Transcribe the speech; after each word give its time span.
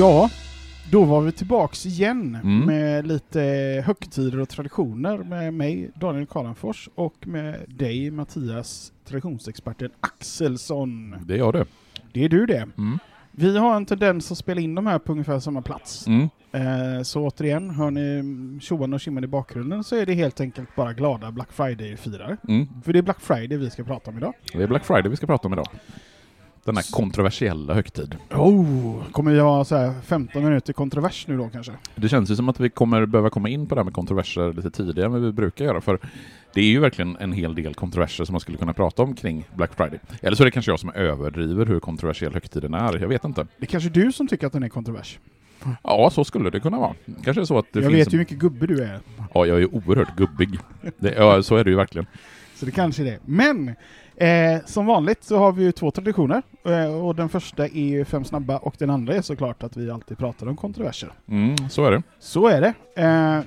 Ja, 0.00 0.30
då 0.90 1.04
var 1.04 1.20
vi 1.20 1.32
tillbaks 1.32 1.86
igen 1.86 2.38
Mm. 2.42 2.66
med 2.66 3.06
lite 3.06 3.40
högtider 3.86 4.40
och 4.40 4.48
traditioner 4.48 5.18
med 5.18 5.54
mig, 5.54 5.90
Daniel 5.94 6.26
Karlanfors, 6.26 6.88
och 6.94 7.14
med 7.26 7.56
dig, 7.68 8.10
Mattias, 8.10 8.92
traditionsexperten 9.04 9.90
Axelsson. 10.00 11.16
Det 11.26 11.36
gör 11.36 11.52
det. 11.52 11.64
Det 12.12 12.24
är 12.24 12.28
du 12.28 12.46
det. 12.46 12.68
Mm. 12.78 12.98
Vi 13.30 13.58
har 13.58 13.76
en 13.76 13.86
tendens 13.86 14.32
att 14.32 14.38
spela 14.38 14.60
in 14.60 14.74
de 14.74 14.86
här 14.86 14.98
på 14.98 15.12
ungefär 15.12 15.38
samma 15.40 15.62
plats. 15.62 16.06
Mm. 16.06 16.28
Eh, 16.52 17.02
så 17.02 17.20
återigen, 17.26 17.70
hör 17.70 17.90
ni 17.90 18.22
tjoan 18.60 18.94
och 18.94 19.00
tjimman 19.00 19.24
i 19.24 19.26
bakgrunden 19.26 19.84
så 19.84 19.96
är 19.96 20.06
det 20.06 20.14
helt 20.14 20.40
enkelt 20.40 20.76
bara 20.76 20.92
glada 20.92 21.30
Black 21.32 21.52
Friday-firare. 21.52 22.36
Mm. 22.48 22.66
För 22.84 22.92
det 22.92 22.98
är 22.98 23.02
Black 23.02 23.20
Friday 23.20 23.58
vi 23.58 23.70
ska 23.70 23.84
prata 23.84 24.10
om 24.10 24.16
idag. 24.18 24.34
Det 24.52 24.62
är 24.62 24.66
Black 24.66 24.84
Friday 24.84 25.10
vi 25.10 25.16
ska 25.16 25.26
prata 25.26 25.48
om 25.48 25.52
idag. 25.52 25.68
Denna 26.64 26.82
kontroversiella 26.82 27.74
högtid. 27.74 28.16
Oh, 28.30 29.10
kommer 29.12 29.32
vi 29.32 29.40
ha 29.40 29.64
så 29.64 29.76
här 29.76 29.94
15 30.04 30.44
minuter 30.44 30.72
kontrovers 30.72 31.26
nu 31.26 31.36
då 31.36 31.48
kanske? 31.48 31.72
Det 31.94 32.08
känns 32.08 32.30
ju 32.30 32.36
som 32.36 32.48
att 32.48 32.60
vi 32.60 32.70
kommer 32.70 33.06
behöva 33.06 33.30
komma 33.30 33.48
in 33.48 33.66
på 33.66 33.74
det 33.74 33.78
här 33.78 33.84
med 33.84 33.94
kontroverser 33.94 34.52
lite 34.52 34.70
tidigare 34.70 35.06
än 35.06 35.12
vad 35.12 35.22
vi 35.22 35.32
brukar 35.32 35.64
göra, 35.64 35.80
för 35.80 35.98
det 36.54 36.60
är 36.60 36.64
ju 36.64 36.80
verkligen 36.80 37.16
en 37.16 37.32
hel 37.32 37.54
del 37.54 37.74
kontroverser 37.74 38.24
som 38.24 38.32
man 38.32 38.40
skulle 38.40 38.58
kunna 38.58 38.72
prata 38.72 39.02
om 39.02 39.14
kring 39.14 39.44
Black 39.54 39.74
Friday. 39.74 39.98
Eller 40.22 40.36
så 40.36 40.42
är 40.42 40.44
det 40.44 40.50
kanske 40.50 40.70
jag 40.70 40.80
som 40.80 40.90
överdriver 40.90 41.66
hur 41.66 41.80
kontroversiell 41.80 42.32
högtiden 42.32 42.74
är, 42.74 42.98
jag 42.98 43.08
vet 43.08 43.24
inte. 43.24 43.46
Det 43.58 43.64
är 43.64 43.66
kanske 43.66 43.90
du 43.90 44.12
som 44.12 44.28
tycker 44.28 44.46
att 44.46 44.52
den 44.52 44.62
är 44.62 44.68
kontrovers. 44.68 45.18
Ja, 45.82 46.10
så 46.10 46.24
skulle 46.24 46.50
det 46.50 46.60
kunna 46.60 46.78
vara. 46.78 46.94
Kanske 47.24 47.46
så 47.46 47.58
att 47.58 47.66
det 47.72 47.80
jag 47.80 47.92
finns... 47.92 48.06
vet 48.06 48.12
ju 48.12 48.16
hur 48.16 48.22
mycket 48.22 48.38
gubbe 48.38 48.66
du 48.66 48.82
är. 48.82 49.00
Ja, 49.34 49.46
jag 49.46 49.62
är 49.62 49.74
oerhört 49.74 50.16
gubbig. 50.16 50.58
Det, 50.98 51.14
ja, 51.14 51.42
så 51.42 51.56
är 51.56 51.64
det 51.64 51.70
ju 51.70 51.76
verkligen. 51.76 52.06
Så 52.60 52.66
det 52.66 52.72
kanske 52.72 53.02
är 53.02 53.04
det. 53.04 53.18
Men 53.24 53.68
eh, 54.16 54.64
som 54.66 54.86
vanligt 54.86 55.24
så 55.24 55.38
har 55.38 55.52
vi 55.52 55.62
ju 55.62 55.72
två 55.72 55.90
traditioner. 55.90 56.42
Eh, 56.64 57.04
och 57.04 57.14
den 57.14 57.28
första 57.28 57.64
är 57.64 57.88
ju 57.88 58.04
Fem 58.04 58.24
snabba 58.24 58.58
och 58.58 58.74
den 58.78 58.90
andra 58.90 59.14
är 59.14 59.22
såklart 59.22 59.62
att 59.62 59.76
vi 59.76 59.90
alltid 59.90 60.18
pratar 60.18 60.46
om 60.46 60.56
kontroverser. 60.56 61.12
Mm, 61.28 61.56
så 61.70 61.84
är 61.84 61.90
det. 61.90 62.02
Så 62.18 62.48
är 62.48 62.60
det. 62.60 62.74
Eh, 63.02 63.40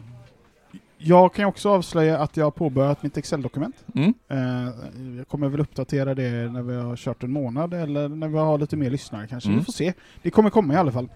jag 0.98 1.34
kan 1.34 1.46
också 1.46 1.70
avslöja 1.70 2.18
att 2.18 2.38
jag 2.38 2.46
har 2.46 2.52
påbörjat 2.52 3.04
mitt 3.04 3.18
Excel-dokument. 3.18 3.76
Mm. 3.96 4.14
Eh, 4.28 4.74
jag 5.18 5.28
kommer 5.28 5.50
väl 5.50 5.60
uppdatera 5.60 6.16
det 6.16 6.52
när 6.52 6.62
vi 6.62 6.76
har 6.76 6.96
kört 6.96 7.24
en 7.24 7.32
månad 7.32 7.74
eller 7.74 8.10
när 8.10 8.28
vi 8.28 8.38
har 8.38 8.58
lite 8.58 8.76
mer 8.76 8.90
lyssnare 8.90 9.28
kanske. 9.28 9.50
Mm. 9.50 9.60
Vi 9.60 9.66
får 9.66 9.74
se. 9.74 9.94
Det 10.22 10.30
kommer 10.30 10.50
komma 10.50 10.74
i 10.74 10.78
alla 10.78 10.92
fall. 10.92 11.10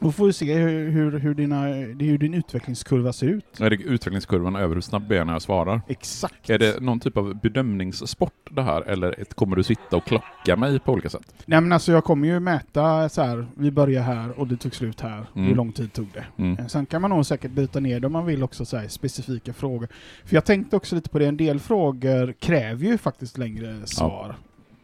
Då 0.00 0.12
får 0.12 0.26
vi 0.26 0.32
se 0.32 0.54
hur, 0.54 0.90
hur, 0.90 1.18
hur, 1.18 1.34
dina, 1.34 1.64
hur 1.64 2.18
din 2.18 2.34
utvecklingskurva 2.34 3.12
ser 3.12 3.26
ut. 3.26 3.60
Är 3.60 3.70
det 3.70 3.76
utvecklingskurvan 3.76 4.56
över 4.56 4.74
hur 4.74 4.82
snabb 4.82 5.12
jag 5.12 5.18
är 5.20 5.24
när 5.24 5.32
jag 5.32 5.42
svarar? 5.42 5.80
Exakt. 5.88 6.50
Är 6.50 6.58
det 6.58 6.80
någon 6.80 7.00
typ 7.00 7.16
av 7.16 7.40
bedömningssport 7.40 8.32
det 8.50 8.62
här, 8.62 8.82
eller 8.82 9.24
kommer 9.34 9.56
du 9.56 9.62
sitta 9.62 9.96
och 9.96 10.04
klocka 10.04 10.56
mig 10.56 10.78
på 10.78 10.92
olika 10.92 11.08
sätt? 11.08 11.34
Nej 11.46 11.60
men 11.60 11.72
alltså 11.72 11.92
jag 11.92 12.04
kommer 12.04 12.28
ju 12.28 12.40
mäta 12.40 13.08
så 13.08 13.22
här. 13.22 13.46
vi 13.54 13.70
börjar 13.70 14.02
här 14.02 14.40
och 14.40 14.46
det 14.46 14.56
tog 14.56 14.74
slut 14.74 15.00
här. 15.00 15.26
Mm. 15.34 15.48
Hur 15.48 15.54
lång 15.54 15.72
tid 15.72 15.92
tog 15.92 16.06
det? 16.14 16.24
Mm. 16.42 16.58
Eh, 16.58 16.66
Sen 16.66 16.86
kan 16.86 17.02
man 17.02 17.10
nog 17.10 17.26
säkert 17.26 17.50
byta 17.50 17.80
ner 17.80 18.00
det 18.00 18.06
om 18.06 18.12
man 18.12 18.26
vill 18.26 18.42
också 18.42 18.64
så 18.64 18.76
här, 18.76 18.88
specifika 18.88 19.52
frågor. 19.52 19.88
För 20.24 20.34
jag 20.34 20.44
tänkte 20.44 20.76
också 20.76 20.94
lite 20.94 21.08
på 21.10 21.18
det, 21.18 21.26
en 21.26 21.36
del 21.36 21.60
frågor 21.60 22.32
kräver 22.32 22.86
ju 22.86 22.98
faktiskt 22.98 23.38
längre 23.38 23.86
svar. 23.86 24.36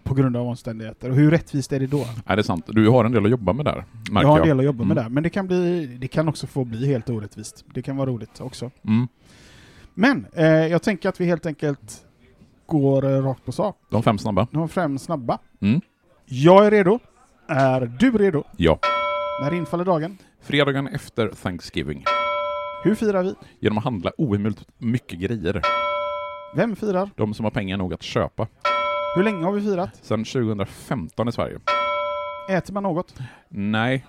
På 0.06 0.14
grund 0.14 0.36
av 0.36 0.46
omständigheter. 0.48 1.10
Och 1.10 1.16
hur 1.16 1.30
rättvist 1.30 1.72
är 1.72 1.80
det 1.80 1.86
då? 1.86 2.04
Är 2.26 2.36
det 2.36 2.42
sant? 2.42 2.64
Du 2.68 2.88
har 2.88 3.04
en 3.04 3.12
del 3.12 3.24
att 3.24 3.30
jobba 3.30 3.52
med 3.52 3.64
där, 3.64 3.84
jag 4.12 4.28
har 4.28 4.40
en 4.40 4.46
del 4.48 4.58
att 4.58 4.64
jobba 4.64 4.84
med 4.84 4.92
Mm. 4.98 5.04
där, 5.04 5.10
men 5.10 5.22
det 5.22 5.30
kan, 5.30 5.46
bli, 5.46 5.86
det 6.00 6.08
kan 6.08 6.28
också 6.28 6.46
få 6.46 6.64
bli 6.64 6.86
helt 6.86 7.10
orättvist. 7.10 7.64
Det 7.74 7.82
kan 7.82 7.96
vara 7.96 8.10
roligt 8.10 8.40
också. 8.40 8.70
Mm. 8.84 9.08
Men 9.94 10.26
eh, 10.32 10.44
jag 10.46 10.82
tänker 10.82 11.08
att 11.08 11.20
vi 11.20 11.24
helt 11.24 11.46
enkelt 11.46 12.04
går 12.66 13.04
eh, 13.04 13.22
rakt 13.22 13.44
på 13.44 13.52
sak. 13.52 13.76
De 13.90 14.02
fem 14.02 14.18
snabba? 14.18 14.46
De 14.50 14.68
fem 14.68 14.98
snabba. 14.98 15.38
Mm. 15.60 15.80
Jag 16.24 16.66
är 16.66 16.70
redo. 16.70 16.98
Är 17.48 17.80
du 18.00 18.10
redo? 18.18 18.44
Ja. 18.56 18.78
När 19.42 19.54
infaller 19.54 19.84
dagen? 19.84 20.18
Fredagen 20.42 20.86
efter 20.86 21.28
Thanksgiving. 21.28 22.04
Hur 22.84 22.94
firar 22.94 23.22
vi? 23.22 23.34
Genom 23.60 23.78
att 23.78 23.84
handla 23.84 24.10
ohemult 24.18 24.64
mycket 24.78 25.18
grejer. 25.18 25.62
Vem 26.56 26.76
firar? 26.76 27.10
De 27.16 27.34
som 27.34 27.44
har 27.44 27.50
pengar 27.50 27.76
nog 27.76 27.94
att 27.94 28.02
köpa. 28.02 28.46
Hur 29.16 29.22
länge 29.22 29.44
har 29.44 29.52
vi 29.52 29.60
firat? 29.60 29.90
Sedan 30.02 30.24
2015 30.24 31.28
i 31.28 31.32
Sverige. 31.32 31.58
Äter 32.48 32.72
man 32.74 32.82
något? 32.82 33.14
Nej. 33.48 34.06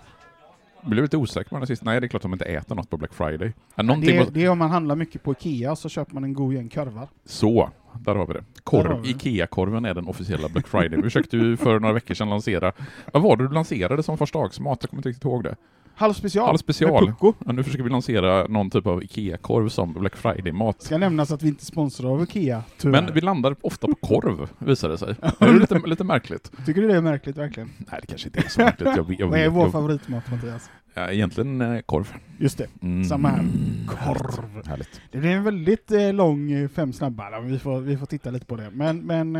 Jag 0.81 0.89
blev 0.89 1.03
lite 1.03 1.17
osäker 1.17 1.49
på 1.49 1.57
den 1.57 1.67
sista. 1.67 1.85
Nej, 1.85 1.99
det 2.01 2.05
är 2.05 2.09
klart 2.09 2.19
att 2.19 2.21
de 2.23 2.33
inte 2.33 2.45
äter 2.45 2.75
något 2.75 2.89
på 2.89 2.97
Black 2.97 3.13
Friday. 3.13 3.53
Det, 3.75 3.83
måste- 4.19 4.33
det 4.33 4.43
är 4.45 4.49
om 4.49 4.57
man 4.57 4.69
handlar 4.71 4.95
mycket 4.95 5.23
på 5.23 5.31
Ikea 5.31 5.75
så 5.75 5.89
köper 5.89 6.13
man 6.13 6.23
en 6.23 6.33
god 6.33 6.53
gäng 6.53 6.69
korvar. 6.69 7.07
Så, 7.25 7.69
där 7.99 8.15
har 8.15 8.27
vi 8.27 8.33
det. 8.33 8.43
Korv. 8.63 9.05
Ikea-korven 9.05 9.85
är 9.85 9.93
den 9.93 10.07
officiella 10.07 10.49
Black 10.49 10.67
Friday. 10.67 10.95
Vi 10.97 11.01
försökte 11.03 11.37
ju 11.37 11.57
för 11.57 11.79
några 11.79 11.93
veckor 11.93 12.13
sedan 12.13 12.29
lansera, 12.29 12.71
vad 13.13 13.23
var 13.23 13.37
det 13.37 13.47
du 13.47 13.53
lanserade 13.53 14.03
som 14.03 14.17
förstagsmat? 14.17 14.77
Jag 14.81 14.89
kommer 14.89 14.99
inte 14.99 15.09
riktigt 15.09 15.25
ihåg 15.25 15.43
det. 15.43 15.55
Halv 15.97 16.13
special. 16.13 16.45
Halv 16.45 16.57
special. 16.57 17.05
Med 17.05 17.13
pucko. 17.13 17.33
Ja, 17.45 17.51
nu 17.51 17.63
försöker 17.63 17.83
vi 17.83 17.89
lansera 17.89 18.47
någon 18.47 18.69
typ 18.69 18.87
av 18.87 19.03
Ikea-korv 19.03 19.69
som 19.69 19.93
Black 19.93 20.15
Friday-mat. 20.15 20.81
Ska 20.81 20.97
nämnas 20.97 21.31
att 21.31 21.43
vi 21.43 21.47
inte 21.47 21.65
sponsrar 21.65 22.09
av 22.09 22.23
Ikea, 22.23 22.63
tyvärr. 22.77 23.01
Men 23.01 23.13
vi 23.13 23.21
landar 23.21 23.55
ofta 23.61 23.87
på 23.87 23.95
korv, 23.95 24.49
visar 24.57 24.89
det 24.89 24.97
sig. 24.97 25.15
Det 25.39 25.45
är 25.45 25.59
lite, 25.59 25.79
lite 25.85 26.03
märkligt. 26.03 26.51
Tycker 26.65 26.81
du 26.81 26.87
det 26.87 26.95
är 26.97 27.01
märkligt 27.01 27.37
verkligen? 27.37 27.69
Nej, 27.77 27.99
det 28.01 28.07
kanske 28.07 28.27
inte 28.27 28.39
är 28.39 28.49
så 28.49 28.61
märkligt. 28.61 28.89
Jag, 28.95 29.15
jag, 29.19 29.27
Vad 29.27 29.39
är 29.39 29.49
vår 29.49 29.63
jag, 29.63 29.71
favoritmat 29.71 30.31
Mattias? 30.31 30.69
Ja, 30.97 31.11
egentligen 31.11 31.61
eh, 31.61 31.79
korv. 31.81 32.13
Just 32.39 32.57
det, 32.57 32.67
Mm. 32.81 33.03
samma 33.05 33.27
här. 33.29 33.45
Korv. 33.87 34.65
Härligt. 34.67 35.01
Det 35.11 35.17
blir 35.17 35.29
en 35.29 35.43
väldigt 35.43 35.91
eh, 35.91 36.13
lång 36.13 36.51
eh, 36.51 36.69
fem 36.69 36.93
snabba, 36.93 37.29
där. 37.29 37.41
vi 37.41 37.59
får, 37.59 37.79
vi 37.79 37.97
får 37.97 38.05
titta 38.05 38.29
lite 38.31 38.45
på 38.45 38.55
det. 38.55 38.69
Men, 38.73 38.97
men 38.99 39.35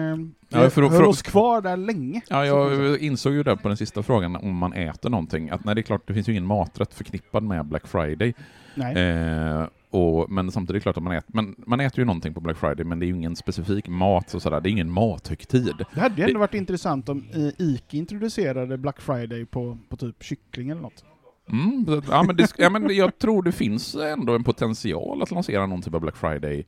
Ja, 0.50 0.69
för- 0.69 0.90
för- 0.90 1.03
oss 1.03 1.22
kvar 1.22 1.62
där 1.62 1.78
länge. 1.78 2.22
Ja, 2.29 2.45
jag 2.45 2.97
insåg 3.00 3.34
ju 3.34 3.44
det 3.44 3.57
på 3.57 3.68
den 3.68 3.78
sista 3.78 4.03
frågan 4.03 4.35
om 4.35 4.56
man 4.57 4.73
äter 4.73 5.09
någonting, 5.09 5.50
att 5.50 5.63
nej, 5.66 5.75
det 5.75 5.81
är 5.81 5.84
klart, 5.84 6.07
det 6.07 6.13
finns 6.13 6.28
ju 6.29 6.31
ingen 6.31 6.45
maträtt 6.45 6.94
förknippad 6.94 7.44
med 7.44 7.66
Black 7.66 7.88
Friday. 7.88 8.34
Nej. 8.75 8.95
Eh, 8.97 9.68
och, 9.89 10.31
men 10.31 10.51
samtidigt 10.51 10.69
är 10.69 10.74
det 10.74 10.79
klart 10.84 10.97
att 10.97 11.03
man 11.03 11.13
äter, 11.18 11.29
men 11.34 11.56
man 11.57 11.79
äter 11.79 12.00
ju 12.00 12.06
någonting 12.06 12.34
på 12.34 12.39
Black 12.39 12.57
Friday, 12.57 12.85
men 12.85 13.00
det 13.00 13.06
är 13.06 13.07
ju 13.07 13.13
ingen 13.16 13.35
specifik 13.35 13.88
mat 13.88 14.34
och 14.34 14.41
sådär, 14.41 14.62
det 14.62 14.69
är 14.69 14.72
ingen 14.72 14.91
mathögtid. 14.91 15.74
Det 15.94 16.00
hade 16.01 16.16
ju 16.16 16.22
ändå 16.24 16.34
det- 16.34 16.39
varit 16.39 16.53
intressant 16.53 17.09
om 17.09 17.24
Ica 17.57 17.97
introducerade 17.97 18.78
Black 18.78 19.01
Friday 19.01 19.45
på, 19.45 19.78
på 19.89 19.97
typ 19.97 20.24
kyckling 20.24 20.69
eller 20.69 20.81
något. 20.81 21.06
Mm, 21.52 21.85
så 21.85 22.02
ja, 22.12 22.24
men 22.24 22.35
det, 22.35 22.53
ja, 22.58 22.69
men 22.69 22.96
jag 22.96 23.18
tror 23.19 23.44
det 23.44 23.52
finns 23.52 23.96
ändå 23.96 24.35
en 24.35 24.44
potential 24.44 25.22
att 25.22 25.31
lansera 25.31 25.66
någon 25.66 25.81
typ 25.81 25.94
av 25.94 26.02
Black 26.02 26.16
Friday 26.18 26.66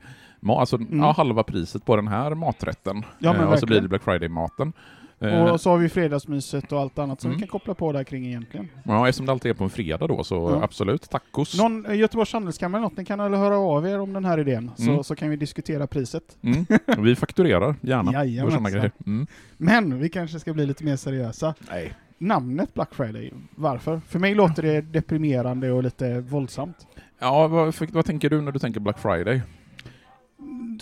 alltså 0.48 0.80
ja, 0.92 1.12
halva 1.12 1.44
priset 1.44 1.86
på 1.86 1.96
den 1.96 2.08
här 2.08 2.36
maträtten. 2.36 2.92
Mm. 2.98 3.10
Ja, 3.20 3.34
men 3.34 3.42
eh, 3.42 3.52
och 3.52 3.60
så 3.60 3.66
blir 3.66 3.82
det 3.82 3.88
Black 3.88 4.04
Friday-maten. 4.04 4.74
Eh, 5.22 5.44
Och 5.46 5.62
så 5.62 5.70
har 5.70 5.78
vi 5.78 5.90
fredagsmyset 5.90 6.72
och 6.72 6.80
allt 6.80 7.00
annat 7.00 7.22
som 7.22 7.28
Mm. 7.32 7.38
vi 7.38 7.48
kan 7.48 7.52
koppla 7.52 7.74
på 7.74 7.92
där 7.92 8.04
kring 8.04 8.26
egentligen. 8.28 8.68
ja, 8.84 9.08
eftersom 9.10 9.26
det 9.26 9.32
alltid 9.32 9.50
är 9.52 9.56
på 9.56 9.64
en 9.64 9.70
fredag 9.70 10.08
då, 10.08 10.24
så 10.24 10.36
Ja. 10.36 10.64
absolut, 10.64 11.10
tacos. 11.10 11.58
Någon 11.58 11.86
eh, 11.86 11.96
Göteborgs 11.96 12.34
Handelskammare 12.34 12.80
eller 12.80 12.90
något, 12.90 12.98
ni 12.98 13.06
kan 13.06 13.20
väl 13.20 13.34
höra 13.34 13.58
av 13.58 13.88
er 13.88 14.00
om 14.00 14.14
den 14.14 14.26
här 14.26 14.38
idén, 14.40 14.72
så, 14.78 14.92
Mm. 14.92 15.04
så 15.04 15.16
kan 15.16 15.30
vi 15.30 15.36
diskutera 15.36 15.88
priset. 15.88 16.38
Mm. 16.42 16.66
Vi 16.98 17.16
fakturerar 17.16 17.76
gärna 17.82 18.12
Jajamensan. 18.14 18.46
för 18.46 18.52
sådana 18.52 18.70
grejer. 18.70 18.92
Mm. 19.06 19.28
Men 19.58 20.00
vi 20.00 20.10
kanske 20.10 20.40
ska 20.40 20.54
bli 20.54 20.66
lite 20.66 20.84
mer 20.84 20.96
seriösa. 20.96 21.54
Nej. 21.72 21.94
Namnet 22.20 22.74
Black 22.74 22.94
Friday, 22.96 23.34
varför? 23.56 24.02
För 24.08 24.20
mig 24.20 24.36
låter 24.36 24.64
det 24.64 24.82
deprimerande 24.82 25.72
och 25.72 25.84
lite 25.84 26.20
våldsamt. 26.20 26.88
Ja, 27.20 27.48
vad, 27.48 27.76
vad 27.92 28.06
tänker 28.06 28.30
du 28.30 28.42
när 28.42 28.52
du 28.52 28.60
tänker 28.60 28.80
Black 28.80 29.00
Friday? 29.00 29.42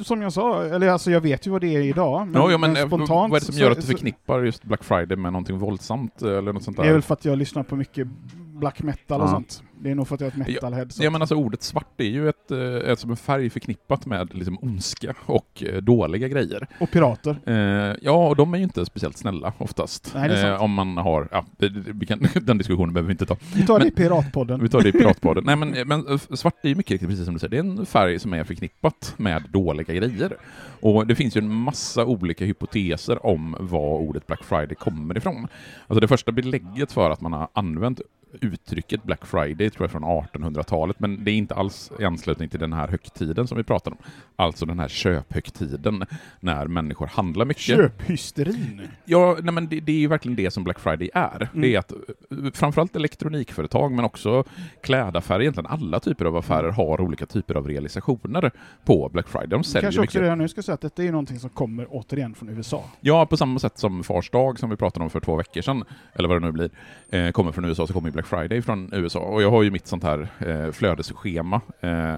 Som 0.03 0.21
jag 0.21 0.33
sa, 0.33 0.63
eller 0.65 0.87
alltså 0.87 1.11
jag 1.11 1.21
vet 1.21 1.47
ju 1.47 1.51
vad 1.51 1.61
det 1.61 1.75
är 1.75 1.81
idag, 1.81 2.27
men, 2.27 2.41
ja, 2.41 2.51
ja, 2.51 2.57
men, 2.57 2.73
men 2.73 2.81
eh, 2.81 2.87
spontant 2.87 3.31
vad 3.31 3.41
är 3.41 3.45
det 3.45 3.45
som 3.53 3.55
gör 3.55 3.71
att 3.71 3.77
du 3.77 3.83
förknippar 3.87 4.43
just 4.43 4.63
Black 4.63 4.83
Friday 4.83 5.17
med 5.17 5.33
någonting 5.33 5.57
våldsamt 5.57 6.21
eh, 6.21 6.29
eller 6.29 6.53
något 6.53 6.63
sånt 6.63 6.77
där? 6.77 6.83
Det 6.83 6.89
är 6.89 6.93
väl 6.93 7.01
för 7.01 7.13
att 7.13 7.25
jag 7.25 7.37
lyssnar 7.37 7.63
på 7.63 7.75
mycket 7.75 8.07
black 8.35 8.83
metal 8.83 9.21
och 9.21 9.27
Ja. 9.27 9.31
sånt. 9.31 9.63
Det 9.81 9.91
är 9.91 9.95
nog 9.95 10.07
för 10.07 10.15
att 10.15 10.21
jag 10.21 10.27
är 10.27 10.41
ett 10.41 10.47
metalhead. 10.47 10.85
så- 10.89 11.03
Ja 11.03 11.09
men 11.09 11.21
alltså 11.21 11.35
ordet 11.35 11.63
svart 11.63 12.01
är 12.01 12.03
ju 12.03 12.29
ett, 12.29 12.51
eh, 12.51 12.59
ett 12.91 12.99
som 12.99 13.09
en 13.11 13.17
färg 13.17 13.49
förknippat 13.49 14.05
med 14.05 14.35
liksom 14.35 14.57
ondska 14.61 15.13
och 15.25 15.63
eh, 15.63 15.81
dåliga 15.81 16.27
grejer. 16.27 16.67
Och 16.79 16.91
pirater. 16.91 17.35
Eh, 17.45 17.95
ja, 18.01 18.27
och 18.27 18.35
de 18.35 18.53
är 18.53 18.57
ju 18.57 18.63
inte 18.63 18.85
speciellt 18.85 19.17
snälla 19.17 19.53
oftast. 19.57 20.11
Nej, 20.15 20.29
det 20.29 20.35
är 20.35 20.41
sant. 20.41 20.57
Eh, 20.59 20.63
om 20.63 20.71
man 20.73 20.97
har, 20.97 21.27
ja, 21.31 21.45
vi 21.93 22.05
kan, 22.05 22.19
den 22.41 22.57
diskussionen 22.57 22.93
behöver 22.93 23.07
vi 23.07 23.11
inte 23.11 23.25
ta. 23.25 23.37
Vi 23.55 23.65
tar 23.65 23.79
det 23.79 23.85
i 23.85 23.87
Men- 23.87 23.95
Piratpodden. 23.95 24.61
Vi 24.63 24.69
tar 24.69 24.81
det 24.81 24.89
i 24.89 24.91
Piratpodden. 25.01 25.43
Nej 25.45 25.55
men, 25.55 25.87
men 25.87 26.07
eh, 26.07 26.17
svart 26.17 26.55
är 26.65 26.69
ju 26.69 26.75
mycket 26.75 26.91
riktigt 26.91 27.09
precis 27.09 27.25
som 27.25 27.33
du 27.33 27.39
säger, 27.39 27.49
det 27.51 27.57
är 27.57 27.79
en 27.79 27.85
färg 27.85 28.19
som 28.19 28.33
är 28.33 28.43
förknippat 28.43 29.13
med 29.17 29.43
dåliga 29.53 29.93
grejer. 29.93 30.37
Och 30.79 31.07
det 31.07 31.15
finns 31.15 31.37
ju 31.37 31.39
en 31.39 31.53
massa 31.53 32.05
olika 32.05 32.45
hypoteser 32.45 33.25
om 33.25 33.55
var 33.59 33.97
ordet 33.97 34.27
Black 34.27 34.43
Friday 34.43 34.75
kommer 34.75 35.17
ifrån. 35.17 35.47
Alltså 35.87 35.99
det 35.99 36.07
första 36.07 36.31
belägget 36.31 36.91
för 36.91 37.09
att 37.09 37.21
man 37.21 37.33
har 37.33 37.47
använt 37.53 38.01
uttrycket 38.41 39.03
Black 39.03 39.25
Friday 39.25 39.66
tror 39.69 39.83
jag 39.83 39.91
från 39.91 40.03
1800-talet, 40.03 40.99
men 40.99 41.23
det 41.23 41.31
är 41.31 41.35
inte 41.35 41.55
alls 41.55 41.91
i 41.99 42.05
anslutning 42.05 42.49
till 42.49 42.59
den 42.59 42.73
här 42.73 42.87
högtiden 42.87 43.47
som 43.47 43.57
vi 43.57 43.63
pratar 43.63 43.91
om. 43.91 43.97
Alltså 44.35 44.65
den 44.65 44.79
här 44.79 44.87
köphögtiden, 44.87 46.05
när 46.39 46.67
människor 46.67 47.07
handlar 47.07 47.45
mycket. 47.45 47.63
Köphysterin. 47.63 48.81
Ja, 49.05 49.37
nej 49.41 49.53
men 49.53 49.67
det, 49.67 49.79
det 49.79 49.91
är 49.91 49.99
ju 49.99 50.07
verkligen 50.07 50.35
det 50.35 50.51
som 50.51 50.63
Black 50.63 50.79
Friday 50.79 51.09
är. 51.13 51.49
Mm. 51.53 51.61
Det 51.61 51.75
är 51.75 51.79
att 51.79 51.91
eh, 51.91 51.97
framförallt 52.53 52.95
elektronikföretag, 52.95 53.91
men 53.91 54.05
också 54.05 54.43
klädaffärer, 54.83 55.41
egentligen 55.41 55.67
alla 55.67 55.99
typer 55.99 56.25
av 56.25 56.35
affärer 56.37 56.71
har 56.71 57.01
olika 57.01 57.25
typer 57.25 57.55
av 57.55 57.67
realisationer 57.67 58.51
på 58.85 59.09
Black 59.09 59.27
Friday. 59.27 59.47
De 59.47 59.63
säljer 59.63 59.81
Kanske 59.81 60.01
också 60.01 60.17
mycket. 60.17 60.21
redan 60.21 60.37
nu 60.37 60.47
ska 60.47 60.61
säga 60.61 60.73
att 60.73 60.81
detta 60.81 61.03
är 61.03 61.11
någonting 61.11 61.39
som 61.39 61.49
kommer 61.49 61.87
återigen 61.89 62.35
från 62.35 62.49
USA. 62.49 62.83
Ja, 62.99 63.25
på 63.25 63.37
samma 63.37 63.59
sätt 63.59 63.77
som 63.77 64.03
Fars 64.03 64.29
dag 64.29 64.59
som 64.59 64.69
vi 64.69 64.75
pratade 64.75 65.03
om 65.03 65.09
för 65.09 65.19
två 65.19 65.35
veckor 65.35 65.61
sedan, 65.61 65.83
eller 66.13 66.29
vad 66.29 66.41
det 66.41 66.45
nu 66.45 66.51
blir, 66.51 66.69
eh, 67.09 67.31
kommer 67.31 67.51
från 67.51 67.65
USA, 67.65 67.87
så 67.87 67.93
kommer 67.93 68.11
Black 68.11 68.27
Friday 68.27 68.61
från 68.61 68.89
USA. 68.93 69.19
Och 69.19 69.41
jag 69.41 69.51
har 69.57 69.63
ju 69.63 69.71
mitt 69.71 69.87
sånt 69.87 70.03
här 70.03 70.27
eh, 70.39 70.71
flödesschema. 70.71 71.61
Eh, 71.79 72.13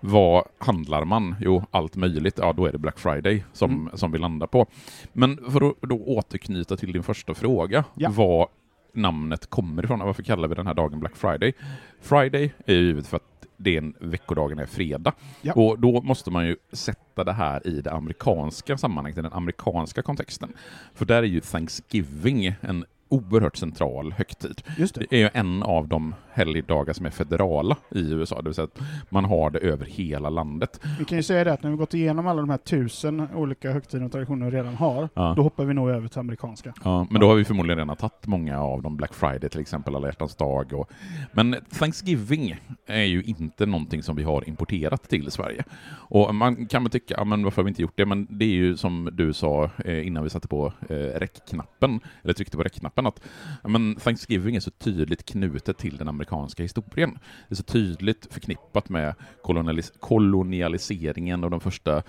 vad 0.00 0.44
handlar 0.58 1.04
man? 1.04 1.34
Jo, 1.40 1.64
allt 1.70 1.96
möjligt. 1.96 2.38
Ja, 2.38 2.52
då 2.52 2.66
är 2.66 2.72
det 2.72 2.78
Black 2.78 2.98
Friday 2.98 3.44
som, 3.52 3.70
Mm. 3.70 3.96
som 3.96 4.12
vi 4.12 4.18
landar 4.18 4.46
på. 4.46 4.66
Men 5.12 5.36
för 5.50 5.68
att 5.68 5.74
då 5.82 5.96
återknyta 6.04 6.76
till 6.76 6.92
din 6.92 7.02
första 7.02 7.34
fråga, 7.34 7.84
Ja. 7.94 8.10
vad 8.16 8.48
namnet 8.92 9.46
kommer 9.50 9.84
ifrån, 9.84 9.98
varför 9.98 10.22
kallar 10.22 10.48
vi 10.48 10.54
den 10.54 10.66
här 10.66 10.74
dagen 10.74 11.00
Black 11.00 11.16
Friday? 11.16 11.52
Friday 12.00 12.52
är 12.66 12.74
ju 12.74 12.80
givet 12.86 13.06
för 13.06 13.16
att 13.16 13.46
det 13.56 13.74
är 13.74 13.78
en, 13.78 13.94
veckodagen 14.00 14.58
är 14.58 14.66
fredag. 14.66 15.12
Ja. 15.42 15.52
Och 15.52 15.78
då 15.78 16.00
måste 16.02 16.30
man 16.30 16.46
ju 16.46 16.56
sätta 16.72 17.24
det 17.24 17.32
här 17.32 17.66
i 17.66 17.80
det 17.80 17.92
amerikanska 17.92 18.78
sammanhanget, 18.78 19.18
i 19.18 19.22
den 19.22 19.32
amerikanska 19.32 20.02
kontexten. 20.02 20.52
För 20.94 21.04
där 21.04 21.16
är 21.22 21.22
ju 21.26 21.40
Thanksgiving 21.40 22.54
en 22.60 22.84
oerhört 23.08 23.56
central 23.56 24.12
högtid. 24.12 24.62
Just 24.78 24.94
det. 24.94 25.06
Det 25.10 25.16
är 25.16 25.20
ju 25.20 25.30
en 25.34 25.62
av 25.62 25.88
de 25.88 26.14
helgdagar 26.36 26.92
som 26.92 27.06
är 27.06 27.10
federala 27.10 27.76
i 27.90 28.12
USA, 28.12 28.36
det 28.42 28.48
vill 28.48 28.54
säga 28.54 28.64
att 28.74 28.80
man 29.10 29.24
har 29.24 29.50
det 29.50 29.58
över 29.58 29.86
hela 29.86 30.30
landet. 30.30 30.80
Vi 30.98 31.04
kan 31.04 31.18
ju 31.18 31.22
säga 31.22 31.44
det 31.44 31.52
att 31.52 31.62
när 31.62 31.70
vi 31.70 31.76
gått 31.76 31.94
igenom 31.94 32.26
alla 32.26 32.40
de 32.40 32.50
här 32.50 32.58
tusen 32.58 33.28
olika 33.34 33.72
högtider 33.72 34.04
och 34.04 34.12
traditioner 34.12 34.50
vi 34.50 34.56
redan 34.56 34.74
har, 34.74 35.08
Ja. 35.14 35.34
då 35.36 35.42
hoppar 35.42 35.64
vi 35.64 35.74
nog 35.74 35.90
över 35.90 36.08
till 36.08 36.18
amerikanska. 36.18 36.72
Ja, 36.84 37.06
men 37.10 37.20
då 37.20 37.28
har 37.28 37.34
vi 37.34 37.44
förmodligen 37.44 37.78
redan 37.78 37.96
tagit 37.96 38.26
många 38.26 38.60
av 38.60 38.82
dem, 38.82 38.96
Black 38.96 39.14
Friday 39.14 39.48
till 39.50 39.60
exempel, 39.60 39.96
alla 39.96 40.06
hjärtans 40.08 40.34
dag. 40.36 40.72
Och, 40.72 40.90
men 41.32 41.56
Thanksgiving 41.78 42.56
är 42.86 43.02
ju 43.02 43.22
inte 43.22 43.66
någonting 43.66 44.02
som 44.02 44.16
vi 44.16 44.22
har 44.22 44.48
importerat 44.48 45.02
till 45.08 45.30
Sverige. 45.30 45.64
Och 45.90 46.34
man 46.34 46.66
kan 46.66 46.82
väl 46.82 46.90
tycka, 46.92 47.14
ja, 47.18 47.24
men 47.24 47.44
varför 47.44 47.56
har 47.62 47.64
vi 47.64 47.68
inte 47.68 47.82
gjort 47.82 47.96
det? 47.96 48.06
Men 48.06 48.26
det 48.30 48.44
är 48.44 48.48
ju 48.48 48.76
som 48.76 49.08
du 49.12 49.32
sa 49.32 49.70
eh, 49.84 50.06
innan 50.06 50.24
vi 50.24 50.30
satte 50.30 50.48
på 50.48 50.72
eh, 50.88 50.94
räckknappen, 50.96 52.00
eller 52.22 52.34
tryckte 52.34 52.56
på 52.56 52.62
räckknappen, 52.62 53.06
att 53.06 53.20
ja, 53.62 53.68
men 53.68 53.94
Thanksgiving 53.96 54.56
är 54.56 54.60
så 54.60 54.70
tydligt 54.70 55.24
knutet 55.24 55.78
till 55.78 55.96
den 55.96 56.08
amerikanska 56.08 56.25
amerikanska 56.26 56.62
historien. 56.62 57.18
Det 57.48 57.52
är 57.52 57.56
så 57.56 57.62
tydligt 57.62 58.28
förknippat 58.30 58.88
med 58.88 59.14
kolonialis 59.42 59.92
kolonialiseringen 60.00 61.44
och 61.44 61.50
de 61.50 61.60
första 61.60 62.02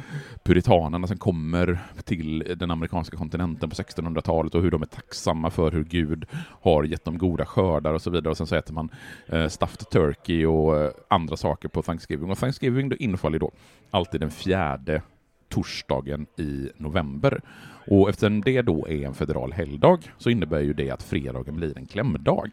puritanerna 0.44 1.08
som 1.08 1.18
kommer 1.18 1.80
till 2.04 2.56
den 2.58 2.72
amerikanska 2.72 3.18
kontinenten 3.18 3.70
på 3.70 3.76
1600-talet 3.76 4.56
och 4.56 4.62
hur 4.62 4.72
de 4.72 4.82
är 4.82 4.86
tacksamma 4.86 5.50
för 5.50 5.72
hur 5.72 5.84
Gud 5.84 6.26
har 6.62 6.84
gett 6.84 7.06
dem 7.06 7.18
goda 7.18 7.46
skördar 7.46 7.94
och 7.94 8.02
så 8.02 8.10
vidare. 8.10 8.30
Och 8.30 8.38
sen 8.38 8.48
så 8.48 8.56
äter 8.56 8.74
man 8.74 8.90
eh, 9.28 9.48
stuffed 9.48 9.90
turkey 9.90 10.46
och 10.46 10.78
eh, 10.78 10.92
andra 11.08 11.38
saker 11.38 11.70
på 11.70 11.82
Thanksgiving. 11.82 12.32
Och 12.32 12.38
Thanksgiving 12.38 12.90
då 12.90 12.96
infaller 12.96 13.40
då 13.40 13.52
alltid 13.92 14.22
den 14.22 14.32
fjärde 14.32 15.02
torsdagen 15.50 16.28
i 16.38 16.70
november. 16.78 17.42
Och 17.88 18.10
eftersom 18.10 18.42
det 18.42 18.62
då 18.62 18.88
är 18.88 19.06
en 19.06 19.14
federal 19.14 19.54
helgdag 19.54 20.00
så 20.18 20.30
innebär 20.30 20.60
ju 20.60 20.74
det 20.74 20.90
att 20.90 21.04
fredagen 21.04 21.56
blir 21.56 21.78
en 21.78 21.86
klämdag. 21.86 22.50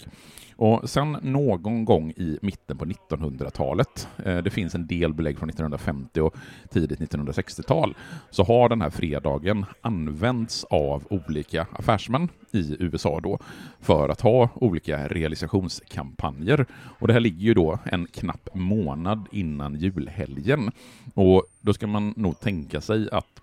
Och 0.56 0.90
sen 0.90 1.16
någon 1.22 1.84
gång 1.84 2.10
i 2.10 2.38
mitten 2.42 2.76
på 2.78 2.84
1900-talet, 2.84 4.08
eh, 4.24 4.36
det 4.36 4.50
finns 4.50 4.74
en 4.74 4.86
del 4.86 5.14
belägg 5.14 5.38
från 5.38 5.48
1950 5.48 6.20
och 6.20 6.34
tidigt 6.70 7.00
1960-tal, 7.00 7.94
så 8.30 8.44
har 8.44 8.68
den 8.68 8.82
här 8.82 8.90
fredagen 8.90 9.64
använts 9.80 10.64
av 10.64 11.04
olika 11.10 11.66
affärsmän 11.72 12.28
i 12.50 12.76
USA 12.78 13.20
då 13.22 13.38
för 13.80 14.08
att 14.08 14.20
ha 14.20 14.48
olika 14.54 15.08
realisationskampanjer. 15.08 16.66
Och 16.98 17.06
det 17.06 17.12
här 17.12 17.20
ligger 17.20 17.44
ju 17.44 17.54
då 17.54 17.78
en 17.84 18.06
knapp 18.06 18.48
månad 18.54 19.26
innan 19.32 19.74
julhelgen. 19.74 20.70
Och 21.14 21.44
då 21.60 21.72
ska 21.74 21.86
man 21.86 22.14
nog 22.16 22.40
tänka 22.40 22.80
sig 22.80 23.08
att 23.12 23.40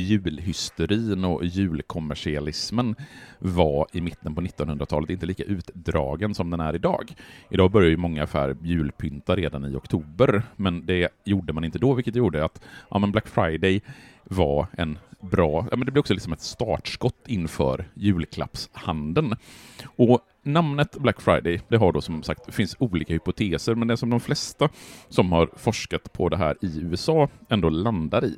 julhysterin 0.00 1.24
och 1.24 1.44
julkommersialismen 1.44 2.96
var 3.38 3.86
i 3.92 4.00
mitten 4.00 4.34
på 4.34 4.40
1900-talet 4.40 5.10
inte 5.10 5.26
lika 5.26 5.42
utdragen 5.42 6.34
som 6.34 6.50
den 6.50 6.60
är 6.60 6.74
idag. 6.74 7.14
Idag 7.50 7.70
börjar 7.70 7.90
ju 7.90 7.96
många 7.96 8.22
affärer 8.22 8.56
julpynta 8.62 9.36
redan 9.36 9.64
i 9.64 9.76
oktober, 9.76 10.42
men 10.56 10.86
det 10.86 11.08
gjorde 11.24 11.52
man 11.52 11.64
inte 11.64 11.78
då, 11.78 11.94
vilket 11.94 12.16
gjorde 12.16 12.44
att 12.44 12.60
ja, 12.90 12.98
men 12.98 13.12
Black 13.12 13.28
Friday 13.28 13.80
var 14.24 14.66
en 14.72 14.98
bra, 15.20 15.66
ja, 15.70 15.76
men 15.76 15.86
det 15.86 15.92
blev 15.92 16.00
också 16.00 16.14
liksom 16.14 16.32
ett 16.32 16.40
startskott 16.40 17.24
inför 17.26 17.84
julklappshandeln. 17.94 19.36
Och 19.84 20.20
namnet 20.42 20.96
Black 20.98 21.20
Friday, 21.20 21.60
det 21.68 21.76
har 21.76 21.92
då 21.92 22.00
som 22.00 22.22
sagt, 22.22 22.46
det 22.46 22.52
finns 22.52 22.76
olika 22.78 23.12
hypoteser, 23.12 23.74
men 23.74 23.88
det 23.88 23.96
som 23.96 24.10
de 24.10 24.20
flesta 24.20 24.68
som 25.08 25.32
har 25.32 25.50
forskat 25.56 26.12
på 26.12 26.28
det 26.28 26.36
här 26.36 26.56
i 26.60 26.80
USA 26.80 27.28
ändå 27.48 27.68
landar 27.68 28.24
i, 28.24 28.36